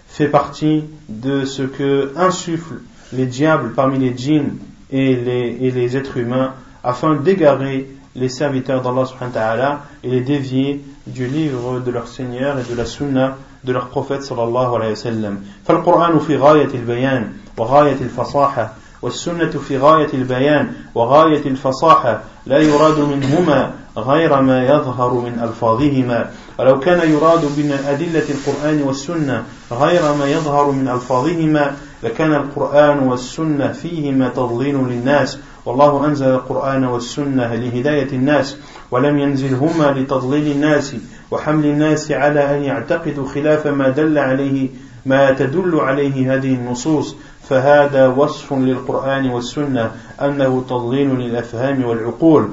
fait 0.07 0.29
partie 0.29 0.85
de 1.09 1.45
ce 1.45 1.63
que 1.63 2.13
insufflent 2.15 2.83
les 3.13 3.27
diables 3.27 3.73
parmi 3.73 3.99
les 3.99 4.17
djinns 4.17 4.57
et 4.93 5.17
les 5.17 5.97
êtres 5.97 6.17
humains 6.17 6.55
afin 6.84 7.16
d'égarer 7.16 7.88
les 8.16 8.30
serviteurs 8.30 8.82
d'Allah 8.82 9.06
subhanahu 9.06 9.34
wa 9.34 9.40
ta'ala 9.40 9.80
et 10.04 10.10
les 10.10 10.22
dévier 10.22 10.82
du 11.08 11.28
livre 11.28 11.80
de 11.80 11.92
leur 11.92 12.08
Seigneur 12.08 12.58
et 12.60 12.64
de 12.64 12.76
la 12.76 12.86
sunna 12.86 13.38
de 13.64 13.74
leur 13.74 13.88
prophète 13.88 14.24
sallallahu 14.24 14.76
alayhi 14.76 14.92
wa 14.92 14.96
sallam. 14.96 15.38
فالقرآن 15.68 16.20
في 16.20 16.38
غاية 16.38 16.74
البيان 16.74 17.34
وغاية 17.58 17.98
الفصاحة 18.02 18.74
والسنة 19.02 19.50
في 19.50 19.78
غاية 19.78 20.14
البيان 20.14 20.72
وغاية 20.96 21.46
الفصاحة 21.46 22.22
لا 22.46 22.58
يراد 22.58 23.00
منهما 23.00 23.72
غير 23.98 24.42
ما 24.42 24.64
يظهر 24.66 25.14
من 25.14 25.40
ألفاظهما 25.44 26.30
ولو 26.60 26.80
كان 26.80 27.12
يراد 27.12 27.46
من 27.46 27.86
أدلة 27.88 28.26
القرآن 28.30 28.82
والسنة 28.82 29.44
غير 29.72 30.14
ما 30.14 30.26
يظهر 30.26 30.72
من 30.72 30.88
ألفاظهما 30.88 31.76
لكان 32.03 32.35
القرآن 32.35 32.99
والسنة 32.99 33.73
فيهما 33.73 34.29
تضليل 34.29 34.77
للناس 34.77 35.39
والله 35.67 36.07
أنزل 36.07 36.29
القرآن 36.29 36.85
والسنة 36.85 37.55
لهداية 37.55 38.13
الناس 38.13 38.57
ولم 38.91 39.19
ينزلهما 39.19 39.91
لتضليل 39.91 40.53
الناس 40.53 40.97
وحمل 41.31 41.67
الناس 41.67 42.13
على 42.13 42.57
أن 42.57 42.63
يعتقدوا 42.65 43.29
خلاف 43.29 43.67
ما 43.67 43.89
دل 43.89 44.19
عليه 44.19 44.69
ما 45.07 45.31
تدل 45.31 45.81
عليه 45.81 46.35
هذه 46.35 46.55
النصوص. 46.55 47.17
فهذا 47.49 48.07
وصف 48.07 48.53
للقرآن 48.53 49.31
والسنة 49.31 49.91
أنه 50.23 50.65
تضليل 50.69 51.15
للأفهام 51.15 51.85
والعقول. 51.85 52.49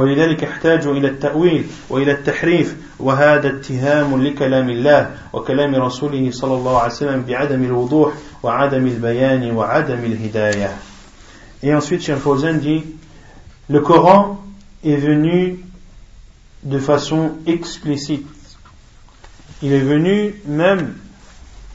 ولذلك 0.00 0.44
احتاجوا 0.44 0.94
إلى 0.94 1.08
التأويل 1.08 1.66
وإلى 1.90 2.12
التحريف 2.12 2.76
وهذا 2.98 3.48
اتهام 3.48 4.22
لكلام 4.22 4.70
الله 4.70 5.10
وكلام 5.32 5.74
رسوله 5.74 6.30
صلى 6.30 6.54
الله 6.54 6.78
عليه 6.78 6.92
وسلم 6.92 7.22
بعدم 7.22 7.64
الوضوح 7.64 8.12
وعدم 8.42 8.86
البيان 8.86 9.56
وعدم 9.56 10.04
الهداية 10.04 10.76
Et 11.62 11.74
ensuite, 11.74 12.02
Cheikh 12.02 12.18
Fawzan 12.18 12.58
dit, 12.58 12.84
le 13.70 13.80
Coran 13.80 14.44
est 14.84 14.96
venu 14.96 15.58
de 16.62 16.78
façon 16.78 17.32
explicite. 17.46 18.26
Il 19.62 19.72
est 19.72 19.80
venu 19.80 20.34
même 20.46 20.94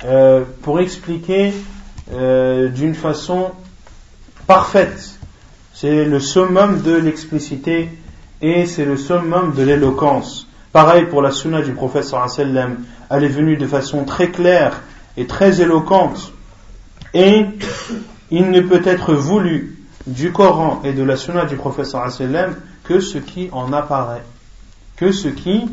euh, 0.06 0.44
pour 0.62 0.80
expliquer 0.80 1.52
euh, 2.14 2.68
d'une 2.70 2.94
façon 2.94 3.52
parfaite. 4.46 5.18
C'est 5.74 6.06
le 6.06 6.20
summum 6.20 6.82
de 6.82 6.94
l'explicité 6.96 7.90
et 8.43 8.67
c'est 8.67 8.85
le 8.85 8.97
summum 8.97 9.55
de 9.55 9.63
l'éloquence. 9.63 10.47
Pareil 10.73 11.07
pour 11.07 11.23
la 11.23 11.31
sunna 11.31 11.63
du 11.63 11.73
prophète 11.73 12.05
sallam, 12.05 12.79
elle 13.11 13.25
est 13.25 13.29
venue 13.29 13.57
de 13.57 13.67
façon 13.67 14.05
très 14.05 14.31
claire 14.31 14.83
et 15.17 15.27
très 15.27 15.61
éloquente. 15.61 16.33
Et 17.15 17.47
il 18.31 18.51
ne 18.51 18.61
peut 18.61 18.83
être 18.85 19.15
voulu 19.15 19.79
du 20.07 20.33
Coran 20.33 20.83
et 20.85 20.93
de 20.93 21.03
la 21.03 21.17
sunna 21.17 21.47
du 21.47 21.57
prophète 21.57 21.87
sallam 21.87 22.57
que 22.85 23.01
ce 23.01 23.19
qui 23.19 23.49
en 23.53 23.73
apparaît. 23.73 24.23
Que 24.97 25.13
ce 25.13 25.29
qui 25.29 25.67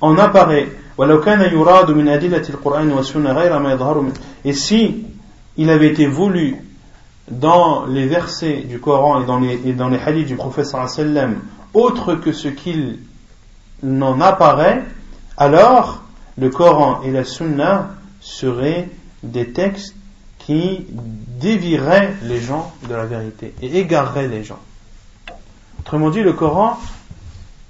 en 0.00 0.18
apparaît. 0.18 0.68
Et 4.44 4.52
si 4.52 5.06
il 5.56 5.70
avait 5.70 5.86
été 5.86 6.06
voulu 6.06 6.56
dans 7.30 7.86
les 7.86 8.06
versets 8.06 8.64
du 8.68 8.80
Coran 8.80 9.22
et 9.22 9.26
dans 9.26 9.38
les, 9.38 9.56
dans 9.72 9.88
les 9.88 9.98
hadiths 9.98 10.26
du 10.26 10.36
prophète 10.36 10.66
sallam 10.66 11.36
autre 11.74 12.14
que 12.14 12.32
ce 12.32 12.48
qu'il 12.48 12.98
n'en 13.82 14.20
apparaît, 14.20 14.84
alors 15.36 16.02
le 16.36 16.50
Coran 16.50 17.02
et 17.02 17.10
la 17.10 17.24
Sunna 17.24 17.90
seraient 18.20 18.88
des 19.22 19.52
textes 19.52 19.94
qui 20.38 20.86
dévierait 20.88 22.14
les 22.22 22.40
gens 22.40 22.72
de 22.88 22.94
la 22.94 23.06
vérité 23.06 23.54
et 23.62 23.78
égarerait 23.78 24.28
les 24.28 24.42
gens. 24.42 24.58
Autrement 25.78 26.10
dit, 26.10 26.22
le 26.22 26.32
Coran 26.32 26.78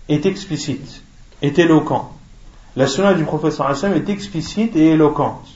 est 0.08 0.26
explicite, 0.26 1.02
est 1.42 1.58
éloquent. 1.58 2.12
La 2.76 2.86
sunna 2.86 3.14
du 3.14 3.24
professeur 3.24 3.66
Hassan 3.66 3.92
est 3.94 4.08
explicite 4.08 4.76
et 4.76 4.90
éloquente. 4.90 5.46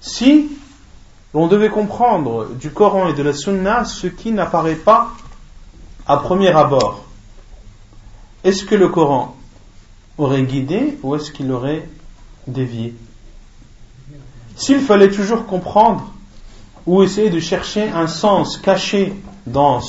Si 0.00 0.50
l'on 1.32 1.48
devait 1.48 1.68
comprendre 1.68 2.48
du 2.54 2.70
Coran 2.70 3.08
et 3.08 3.14
de 3.14 3.22
la 3.22 3.32
sunna 3.32 3.84
ce 3.84 4.06
qui 4.06 4.32
n'apparaît 4.32 4.74
pas 4.76 5.10
à 6.06 6.16
premier 6.18 6.50
abord, 6.50 7.04
est-ce 8.44 8.64
que 8.64 8.74
le 8.74 8.88
Coran 8.88 9.36
aurait 10.18 10.42
guidé 10.42 10.98
ou 11.02 11.16
est-ce 11.16 11.32
qu'il 11.32 11.50
aurait 11.50 11.88
dévié? 12.46 12.94
S'il 14.56 14.80
fallait 14.80 15.10
toujours 15.10 15.46
comprendre 15.46 16.12
ou 16.86 17.02
essayer 17.02 17.30
de 17.30 17.40
chercher 17.40 17.88
un 17.88 18.06
sens 18.06 18.58
caché 18.58 19.14
dans, 19.46 19.80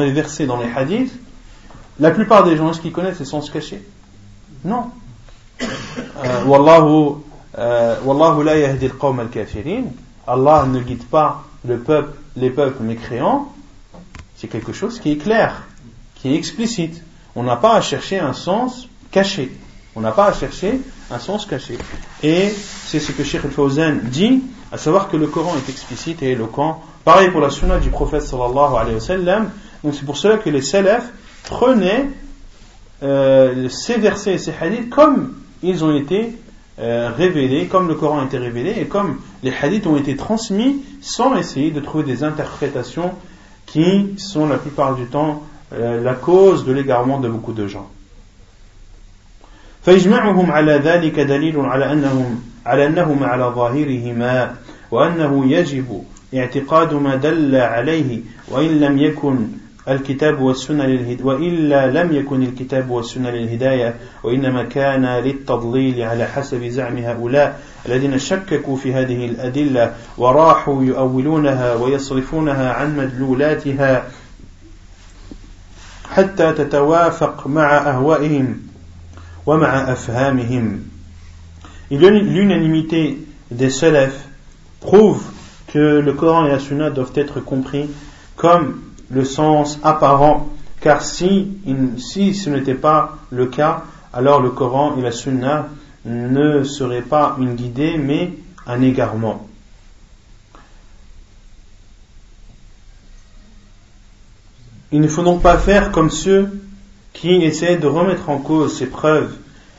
les 0.00 0.12
versets, 0.12 0.46
dans 0.46 0.60
les 0.60 0.70
hadiths, 0.70 1.12
la 2.00 2.10
plupart 2.10 2.44
des 2.44 2.56
gens, 2.56 2.70
est-ce 2.70 2.80
qu'ils 2.80 2.92
connaissent 2.92 3.18
ces 3.18 3.24
sens 3.24 3.48
cachés? 3.48 3.82
Non. 4.64 4.90
Euh, 5.62 6.44
wallahu, 6.44 7.16
euh, 7.56 7.96
wallahu 8.04 8.42
la 8.42 8.58
yahdi 8.58 8.86
al 8.86 9.20
al-kafirin. 9.20 9.84
Allah 10.26 10.66
ne 10.66 10.80
guide 10.80 11.04
pas 11.04 11.44
les 11.64 12.50
peuples 12.50 12.82
mécréants. 12.82 13.52
C'est 14.36 14.48
quelque 14.48 14.72
chose 14.72 14.98
qui 14.98 15.12
est 15.12 15.16
clair, 15.16 15.62
qui 16.16 16.30
est 16.30 16.34
explicite. 16.34 17.00
On 17.36 17.42
n'a 17.42 17.56
pas 17.56 17.74
à 17.74 17.80
chercher 17.80 18.18
un 18.18 18.32
sens 18.32 18.88
caché. 19.10 19.50
On 19.96 20.00
n'a 20.00 20.12
pas 20.12 20.26
à 20.26 20.32
chercher 20.32 20.80
un 21.10 21.18
sens 21.18 21.46
caché. 21.46 21.78
Et 22.22 22.48
c'est 22.50 23.00
ce 23.00 23.12
que 23.12 23.22
Sheikh 23.22 23.44
al-Fawzan 23.44 24.00
dit, 24.04 24.42
à 24.72 24.78
savoir 24.78 25.08
que 25.08 25.16
le 25.16 25.26
Coran 25.26 25.54
est 25.56 25.70
explicite 25.70 26.22
et 26.22 26.32
éloquent. 26.32 26.82
Pareil 27.04 27.30
pour 27.30 27.40
la 27.40 27.50
sunna 27.50 27.78
du 27.78 27.90
prophète 27.90 28.22
sallallahu 28.22 28.76
alayhi 28.76 28.94
wa 28.94 29.00
sallam. 29.00 29.50
Donc 29.82 29.94
c'est 29.94 30.06
pour 30.06 30.16
cela 30.16 30.38
que 30.38 30.50
les 30.50 30.62
salafs 30.62 31.10
prenaient 31.44 32.08
euh, 33.02 33.68
ces 33.68 33.98
versets 33.98 34.34
et 34.34 34.38
ces 34.38 34.54
hadiths 34.58 34.88
comme 34.88 35.34
ils 35.62 35.84
ont 35.84 35.94
été 35.94 36.36
euh, 36.78 37.10
révélés, 37.16 37.66
comme 37.66 37.86
le 37.88 37.94
Coran 37.94 38.20
a 38.20 38.24
été 38.24 38.38
révélé 38.38 38.74
et 38.78 38.86
comme 38.86 39.20
les 39.42 39.52
hadiths 39.52 39.86
ont 39.86 39.96
été 39.96 40.16
transmis 40.16 40.82
sans 41.00 41.36
essayer 41.36 41.70
de 41.70 41.80
trouver 41.80 42.04
des 42.04 42.24
interprétations 42.24 43.12
qui 43.66 44.14
sont 44.16 44.46
la 44.46 44.56
plupart 44.56 44.94
du 44.94 45.04
temps 45.06 45.42
la 45.78 46.14
cause 46.14 46.64
de 46.64 46.72
l'égarement 46.72 47.20
de 47.20 47.28
beaucoup 47.28 47.52
de 47.52 47.66
gens. 47.66 47.90
فإجماعهم 49.84 50.50
على 50.50 50.72
ذلك 50.72 51.20
دليل 51.20 51.60
على 51.60 51.92
أنهم 51.92 52.42
على 52.66 52.86
أنهما 52.86 53.26
على 53.26 53.44
ظاهرهما 53.44 54.54
وأنه 54.90 55.52
يجب 55.52 56.04
اعتقاد 56.34 56.94
ما 56.94 57.14
دل 57.14 57.56
عليه 57.56 58.20
وإن 58.48 58.80
لم 58.80 58.98
يكن 58.98 59.36
الكتاب 59.88 60.40
والسنة 60.40 60.86
للهداية 60.86 61.24
وإلا 61.24 62.02
لم 62.02 62.16
يكن 62.16 62.42
الكتاب 62.42 62.90
والسنة 62.90 63.30
للهداية 63.30 63.94
وإنما 64.22 64.62
كان 64.62 65.06
للتضليل 65.06 66.02
على 66.02 66.24
حسب 66.24 66.64
زعم 66.64 66.96
هؤلاء 66.96 67.60
الذين 67.86 68.18
شككوا 68.18 68.76
في 68.76 68.94
هذه 68.94 69.26
الأدلة 69.26 69.94
وراحوا 70.18 70.84
يؤولونها 70.84 71.74
ويصرفونها 71.74 72.72
عن 72.72 72.96
مدلولاتها 72.96 74.04
حتى 76.13 76.53
تتوافق 76.53 77.47
مع 77.47 77.77
أهوائهم 77.77 78.57
ومع 79.45 79.91
أفهامهم 79.91 80.79
L'unanimité 81.91 83.17
des 83.49 83.71
salafs 83.71 84.27
prouve 84.79 85.23
que 85.67 85.99
le 85.99 86.13
Coran 86.13 86.45
et 86.45 86.49
la 86.49 86.59
Sunna 86.59 86.91
doivent 86.91 87.13
être 87.15 87.39
compris 87.39 87.89
comme 88.35 88.79
le 89.09 89.25
sens 89.25 89.79
apparent, 89.83 90.49
car 90.81 91.01
si, 91.01 91.57
si 91.97 92.35
ce 92.35 92.51
n'était 92.51 92.75
pas 92.75 93.17
le 93.31 93.47
cas, 93.47 93.83
alors 94.13 94.39
le 94.39 94.51
Coran 94.51 94.97
et 94.97 95.01
la 95.01 95.11
Sunna 95.11 95.69
ne 96.05 96.63
seraient 96.63 97.01
pas 97.01 97.35
une 97.39 97.55
guidée, 97.55 97.97
mais 97.97 98.33
un 98.67 98.81
égarement. 98.81 99.47
Il 104.93 105.01
ne 105.01 105.07
faut 105.07 105.23
donc 105.23 105.41
pas 105.41 105.57
faire 105.57 105.91
comme 105.91 106.09
ceux 106.09 106.49
qui 107.13 107.35
essaient 107.35 107.77
de 107.77 107.87
remettre 107.87 108.29
en 108.29 108.37
cause 108.37 108.77
ces 108.77 108.87
preuves 108.87 109.35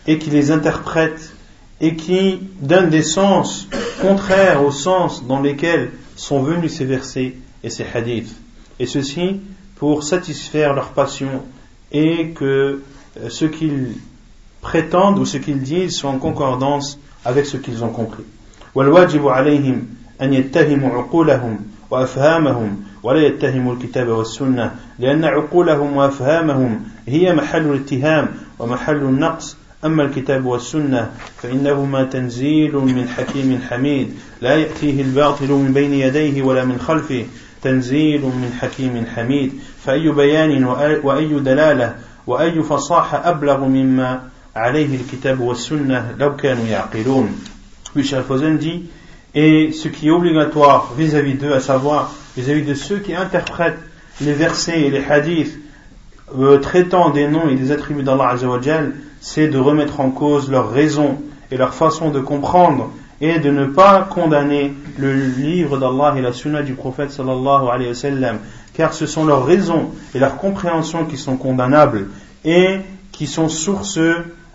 et 0.07 0.18
qui 0.18 0.31
les 0.31 0.50
interprètent 0.50 1.33
et 1.81 1.96
qui 1.96 2.40
donnent 2.61 2.90
des 2.90 3.03
sens 3.03 3.68
contraires 4.00 4.64
au 4.64 4.70
sens 4.70 5.24
dans 5.26 5.40
lesquels 5.40 5.90
sont 6.16 6.42
venus 6.42 6.74
ces 6.74 6.85
versets 6.85 7.35
et 7.64 7.70
ces 7.70 7.87
hadiths 7.94 8.35
et 8.79 8.87
ceci 8.87 9.40
pour 9.76 10.03
satisfaire 10.03 10.74
leur 10.74 10.88
passion 10.90 11.42
et 11.92 12.31
que 12.31 12.83
euh, 13.18 13.29
ce 13.29 13.44
qu'ils 13.44 13.94
prétendent 14.61 15.18
ou 15.18 15.26
ce 15.26 15.38
qu'ils 15.38 15.62
disent 15.62 15.96
soit 15.96 16.11
en 16.11 16.18
concordance 16.18 16.98
avec 17.24 17.46
ce 17.46 17.57
qu'ils 17.57 17.85
ont 17.85 17.90
compris. 17.90 18.24
والواجب 18.74 19.29
عليهم 19.29 19.87
أن 20.22 20.35
يتهموا 20.35 20.90
عقولهم 20.90 21.59
وأفهامهم 21.90 22.85
ولا 23.06 23.22
يتهموا 23.28 23.74
الكتاب 23.74 24.08
والسنة 24.08 24.76
لأن 25.00 25.26
عقولهم 25.26 25.98
وأفهامهم 25.98 26.82
هي 27.08 27.34
محل 27.34 27.62
الاتهام 27.62 28.28
ومحل 28.60 28.96
النقص. 28.96 29.58
أما 29.86 30.04
الكتاب 30.04 30.46
والسنة 30.46 31.12
فإنهما 31.38 32.04
تنزيل 32.04 32.76
من 32.76 33.08
حكيم 33.08 33.62
حميد 33.70 34.13
لا 34.41 34.56
يأتيه 34.56 35.02
الباطل 35.02 35.52
من 35.52 35.72
بين 35.74 35.94
يديه 35.94 36.41
ولا 36.41 36.65
من 36.65 36.80
خلفه 36.80 37.26
تنزيل 37.62 38.22
من 38.22 38.58
حكيم 38.62 39.06
حميد. 39.15 39.54
فأي 39.86 40.12
بيان 40.12 40.63
وأي 41.04 41.39
دلالة 41.39 41.96
وأي 42.28 42.63
فصاحة 42.63 43.30
أبلغ 43.30 43.65
مما 43.65 44.22
عليه 44.56 44.96
الكتاب 44.96 45.39
والسنة 45.39 46.15
لو 46.20 46.36
كانوا 46.36 46.65
يعقلون. 46.65 47.30
Puis 47.94 48.04
Cheikh 48.04 48.34
dit 48.60 48.84
et 49.36 49.72
ce 49.72 49.89
qui 49.89 50.08
est 50.08 50.12
obligatoire 50.12 50.94
vis-à-vis 50.98 51.36
d'eux, 51.36 51.54
à 51.54 51.60
savoir 51.60 52.12
vis-à-vis 52.38 52.63
de 52.63 52.74
ceux 52.74 53.00
qui 53.00 53.15
interprètent 53.15 53.80
les 54.21 54.34
versets 54.34 54.82
et 54.82 54.89
les 54.89 55.04
hadiths 55.04 55.58
euh, 56.38 56.58
traitant 56.58 57.10
des 57.10 57.28
noms 57.28 57.50
et 57.50 57.56
des 57.56 57.71
attributs 57.71 58.04
d'Allah 58.04 58.30
Azzawajal, 58.30 58.93
c'est 59.21 59.48
de 59.48 59.58
remettre 59.58 60.00
en 60.00 60.10
cause 60.10 60.50
leur 60.50 60.71
raison 60.71 61.19
et 61.52 61.58
leur 61.58 61.74
façon 61.74 62.10
de 62.10 62.19
comprendre 62.19 62.91
et 63.21 63.39
de 63.39 63.50
ne 63.50 63.65
pas 63.65 64.02
condamner 64.02 64.74
le 64.98 65.13
livre 65.13 65.78
d'Allah 65.78 66.15
et 66.17 66.21
la 66.21 66.34
sunna 66.34 66.63
du 66.63 66.74
prophète 66.74 67.12
sallallahu 67.12 67.69
alayhi 67.71 67.89
wa 67.89 67.95
sallam, 67.95 68.39
car 68.74 68.93
ce 68.93 69.06
sont 69.06 69.26
leurs 69.26 69.45
raisons 69.45 69.91
et 70.13 70.19
leurs 70.19 70.38
compréhensions 70.38 71.06
qui 71.06 71.17
sont 71.17 71.38
condamnables 71.38 72.08
et 72.43 72.80
qui 73.12 73.28
sont 73.28 73.48
source 73.48 74.00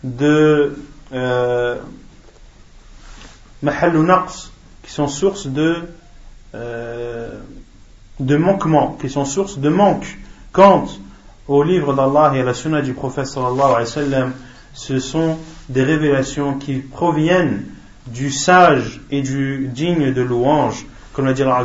de 0.03 0.77
euh, 1.13 1.77
qui 4.83 4.91
sont 4.93 5.09
source 5.09 5.47
de 5.47 5.77
euh, 6.55 7.39
de 8.21 8.37
manquement, 8.37 8.97
qui 9.01 9.09
sont 9.09 9.25
source 9.25 9.59
de 9.59 9.69
manque. 9.69 10.19
Quant 10.53 10.87
au 11.49 11.63
livre 11.63 11.95
d'Allah 11.95 12.33
et 12.35 12.41
à 12.41 12.45
la 12.45 12.55
sunna 12.55 12.83
du 12.83 12.93
prophète 12.93 13.27
sallallahu 13.27 14.33
ce 14.73 14.99
sont 15.01 15.37
des 15.69 15.83
révélations 15.83 16.55
qui 16.55 16.75
proviennent 16.75 17.65
du 18.07 18.31
sage 18.31 19.01
et 19.11 19.21
du 19.21 19.69
digne 19.73 20.13
de 20.13 20.23
louange, 20.23 20.87
comme 21.13 21.27
l'a 21.27 21.33
dit 21.33 21.43
Allah 21.43 21.65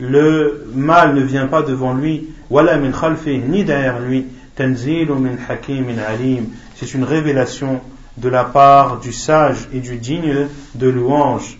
le 0.00 0.66
mal 0.74 1.14
ne 1.14 1.22
vient 1.22 1.48
pas 1.48 1.62
devant 1.62 1.92
lui, 1.94 2.28
ni 2.50 3.64
derrière 3.64 3.98
lui, 3.98 4.26
c'est 6.76 6.94
une 6.94 7.04
révélation 7.04 7.80
de 8.16 8.28
la 8.28 8.44
part 8.44 9.00
du 9.00 9.12
sage 9.12 9.68
et 9.72 9.80
du 9.80 9.96
digne 9.96 10.46
de 10.74 10.88
louange. 10.88 11.58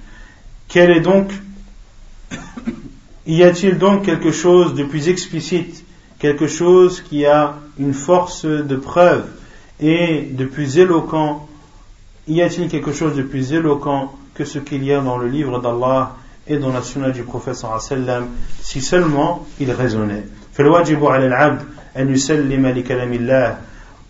Quel 0.69 0.91
est 0.91 1.01
donc, 1.01 1.33
y 3.26 3.44
a-t-il 3.44 3.78
donc 3.78 4.04
quelque 4.04 4.32
chose 4.32 4.76
de 4.76 4.84
plus 4.84 5.08
explicite, 5.10 5.84
quelque 6.20 6.48
chose 6.48 7.02
qui 7.02 7.26
a 7.26 7.56
une 7.80 7.94
force 7.94 8.46
de 8.46 8.76
preuve 8.76 9.26
et 9.80 10.22
de 10.32 10.46
plus 10.46 10.78
éloquent 10.78 11.48
y 12.28 12.42
a-t-il 12.42 12.70
quelque 12.70 12.94
chose 12.94 13.16
de 13.16 13.24
plus 13.24 13.54
éloquent 13.54 14.14
que 14.34 14.46
ce 14.46 14.60
qu'il 14.60 14.84
y 14.84 14.94
a 14.94 15.02
dans 15.02 15.18
le 15.18 15.28
livre 15.28 15.60
d'Allah 15.60 16.16
et 16.48 16.58
dans 16.58 16.72
la 16.72 16.82
sunna 16.82 17.10
du 17.10 17.24
prophète 17.24 17.56
sallam 17.56 18.28
si 18.62 18.82
seulement 18.82 19.46
il 19.60 19.72
raisonnait 19.72 20.24
فالواجب 20.54 21.06
على 21.06 21.28
العبد 21.28 21.62
أن 21.98 22.14
يسلم 22.14 22.68
لكلام 22.68 23.14
الله 23.14 23.58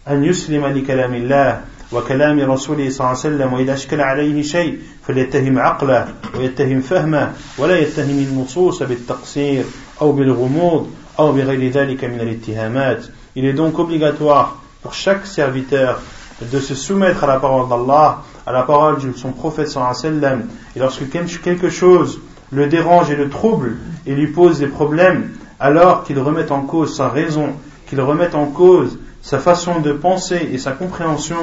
أن 0.08 0.23
يسلم 0.23 0.65
لكلام 0.65 1.13
الله 1.13 1.62
وكلام 1.91 2.51
رسوله 2.51 2.89
صلى 2.89 2.99
الله 2.99 3.10
عليه 3.10 3.19
وسلم 3.19 3.53
وإذا 3.53 3.73
أشكل 3.73 4.01
عليه 4.01 4.41
شيء 4.41 4.79
فليتهم 5.08 5.60
عقله 5.60 6.08
ويتهم 6.38 6.82
فهمه 6.82 7.34
ولا 7.58 7.79
يتهم 7.79 8.19
النصوص 8.19 8.84
بالتقصير 8.84 9.63
أو 10.01 10.12
بالغموض 10.12 10.89
أو 11.19 11.32
بغير 11.32 11.71
ذلك 11.71 12.03
من 12.03 12.19
الاتهامات 12.19 13.06
Il 13.36 13.45
est 13.45 13.53
donc 13.53 13.79
obligatoire 13.79 14.62
pour 14.84 14.93
chaque 14.93 15.25
serviteur 15.25 15.99
de 16.41 16.60
se 16.60 16.75
soumettre 16.75 17.23
à 17.23 17.27
la 17.27 17.39
parole 17.39 17.67
d'Allah, 17.67 18.21
à 18.45 18.51
la 18.51 18.63
parole 18.63 18.99
de 18.99 19.12
son 19.13 19.32
prophète 19.32 19.69
sallam, 19.69 20.43
et 20.75 20.79
lorsque 20.79 21.10
quelque 21.10 21.69
chose 21.69 22.19
le 22.51 22.67
dérange 22.67 23.10
et 23.10 23.15
le 23.15 23.29
trouble 23.29 23.77
et 24.06 24.13
lui 24.13 24.27
pose 24.27 24.60
des 24.60 24.67
problèmes, 24.67 25.32
alors 25.60 26.03
qu'il 26.03 26.19
remette 26.19 26.51
en 26.51 26.62
cause 26.62 26.95
sa 26.95 27.10
raison, 27.10 27.53
qu'il 27.88 28.01
remette 28.01 28.36
en 28.36 28.45
cause 28.45 28.99
sa 29.21 29.39
façon 29.39 29.79
de 29.79 29.93
penser 29.93 30.49
et 30.51 30.58
sa 30.58 30.73
compréhension, 30.73 31.38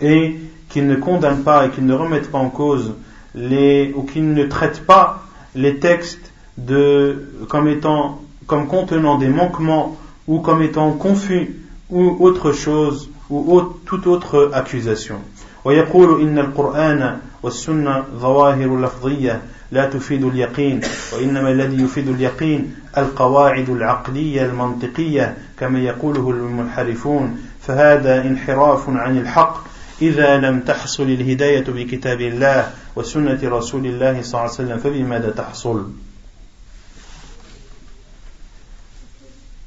et 0.00 0.36
qu'il 0.68 0.86
ne 0.86 0.96
condamne 0.96 1.42
pas 1.42 1.66
et 1.66 1.70
qu'il 1.70 1.86
ne 1.86 1.94
remette 1.94 2.30
pas 2.30 2.38
en 2.38 2.50
cause 2.50 2.94
les, 3.34 3.92
ou 3.94 4.02
qu'il 4.02 4.32
ne 4.32 4.44
traite 4.44 4.84
pas 4.86 5.24
les 5.54 5.78
textes 5.78 6.32
de, 6.58 7.30
comme 7.48 7.68
étant, 7.68 8.20
comme 8.46 8.66
contenant 8.66 9.18
des 9.18 9.28
manquements 9.28 9.96
ou 10.26 10.40
comme 10.40 10.62
étant 10.62 10.92
confus 10.92 11.56
ou 11.90 12.16
autre 12.20 12.52
chose 12.52 13.10
ou 13.30 13.60
toute 13.86 14.06
autre 14.06 14.50
accusation. 14.52 15.20
ويقول 15.64 16.20
إن 16.20 16.38
القرآن 16.38 17.18
والسنة 17.42 18.04
ظواهر 18.18 18.80
لفظية 18.80 19.42
لا 19.72 19.86
تفيد 19.90 20.24
اليقين 20.24 20.80
وإنما 21.12 21.50
الذي 21.50 21.82
يفيد 21.82 22.08
اليقين 22.08 22.74
القواعد 22.98 23.70
العقلية 23.70 24.46
المنطقية 24.46 25.36
كما 25.58 25.78
يقوله 25.78 26.30
المنحرفون 26.30 27.38
فهذا 27.60 28.24
انحراف 28.24 28.88
عن 28.88 29.18
الحق 29.18 29.64
إذا 30.02 30.36
لم 30.38 30.60
تحصل 30.60 31.02
الهداية 31.02 31.64
بكتاب 31.64 32.20
الله 32.20 32.70
وسنة 32.96 33.40
رسول 33.42 33.86
الله 33.86 34.22
صلى 34.22 34.40
الله 34.40 34.40
عليه 34.40 34.50
وسلم 34.50 34.78
فبماذا 34.78 35.30
تحصل 35.30 35.90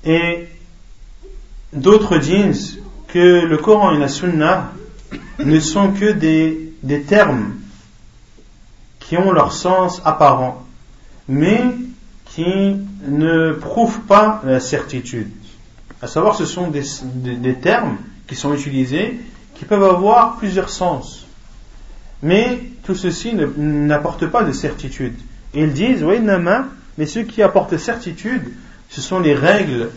Et 0.06 0.48
d'autres 1.74 2.18
disent 2.18 2.80
que 3.08 3.46
le 3.46 3.58
Coran 3.58 3.94
et 3.94 3.98
la 3.98 4.08
Sunna 4.08 4.72
ne 5.40 5.60
sont 5.60 5.92
que 5.92 6.12
des, 6.12 6.72
des 6.84 7.02
termes 7.02 7.56
qui 9.00 9.18
ont 9.18 9.32
leur 9.32 9.54
sens 9.54 10.02
apparent, 10.06 10.66
mais 11.28 11.62
qui 12.26 12.76
ne 13.08 13.54
prouvent 13.54 14.02
pas 14.02 14.42
la 14.46 14.60
certitude. 14.60 15.30
À 16.02 16.08
savoir, 16.08 16.36
ce 16.36 16.46
sont 16.46 16.68
des, 16.70 16.84
des, 17.04 17.56
termes 17.56 17.98
qui 18.28 18.36
sont 18.36 18.54
utilisés 18.54 19.20
qui 19.63 19.69
peuvent 19.69 19.85
avoir 19.85 20.39
plusieurs 20.39 20.71
sens. 20.71 21.25
Mais 22.21 22.59
tout 22.83 22.97
ceci 22.97 23.33
n'apporte 23.33 24.27
pas 24.27 24.43
de 24.43 24.51
certitude. 24.51 25.15
Ils 25.55 25.73
disent, 25.73 26.03
oui, 26.03 26.19
mais 26.99 27.07
ce 27.07 27.21
qui 27.21 27.45
apporte 27.45 27.77
certitude, 27.77 28.43
ce 28.89 29.01
sont 29.01 29.21
les 29.21 29.35
règles, 29.37 29.91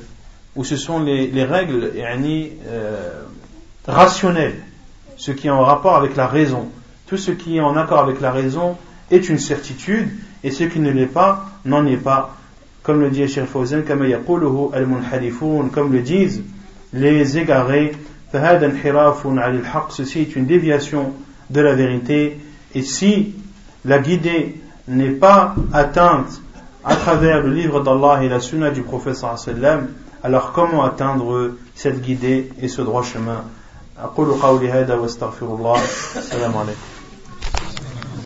ou 0.56 0.64
ce 0.64 0.78
sont 0.78 1.00
les, 1.02 1.26
les 1.32 1.46
règles 1.46 1.94
euh, 1.96 3.24
rationnelles, 3.88 4.60
ce 5.18 5.32
qui 5.32 5.48
est 5.48 5.50
en 5.50 5.64
rapport 5.64 5.96
avec 5.96 6.16
la 6.16 6.28
raison. 6.28 6.70
Tout 7.08 7.18
ce 7.18 7.32
qui 7.32 7.58
est 7.58 7.62
en 7.62 7.76
accord 7.76 8.02
avec 8.02 8.22
la 8.22 8.32
raison 8.32 8.78
est 9.10 9.30
une 9.30 9.40
certitude, 9.40 10.10
et 10.44 10.52
ce 10.52 10.66
qui 10.66 10.80
ne 10.80 10.92
l'est 10.92 11.08
pas 11.08 11.50
n'en 11.66 11.88
est 11.88 11.98
pas. 11.98 12.38
Comme 12.84 13.02
le 13.02 13.10
dit 13.10 13.28
Cheikh 13.28 13.46
Fawzan, 13.46 13.82
comme 13.82 14.04
le 15.92 16.02
disent 16.02 16.44
les 16.94 17.40
égarés, 17.40 17.94
ceci 19.90 20.20
est 20.22 20.36
une 20.36 20.46
déviation 20.46 21.14
de 21.50 21.62
la 21.62 21.74
vérité, 21.74 22.40
et 22.74 22.82
si 22.82 23.36
la 23.84 24.00
guidée 24.00 24.62
n'est 24.88 25.12
pas 25.12 25.56
atteinte 25.74 26.42
à 26.84 26.96
travers 26.96 27.42
le 27.42 27.52
livre 27.54 27.82
d'Allah 27.82 28.24
et 28.24 28.30
la 28.30 28.40
sunna 28.40 28.72
du 28.72 28.82
prophète 28.82 29.18
alors 30.24 30.52
comment 30.54 30.84
atteindre 30.84 31.52
cette 31.76 32.02
guidée 32.02 32.50
et 32.62 32.68
ce 32.68 32.82
droit 32.82 33.04
chemin? 33.04 33.44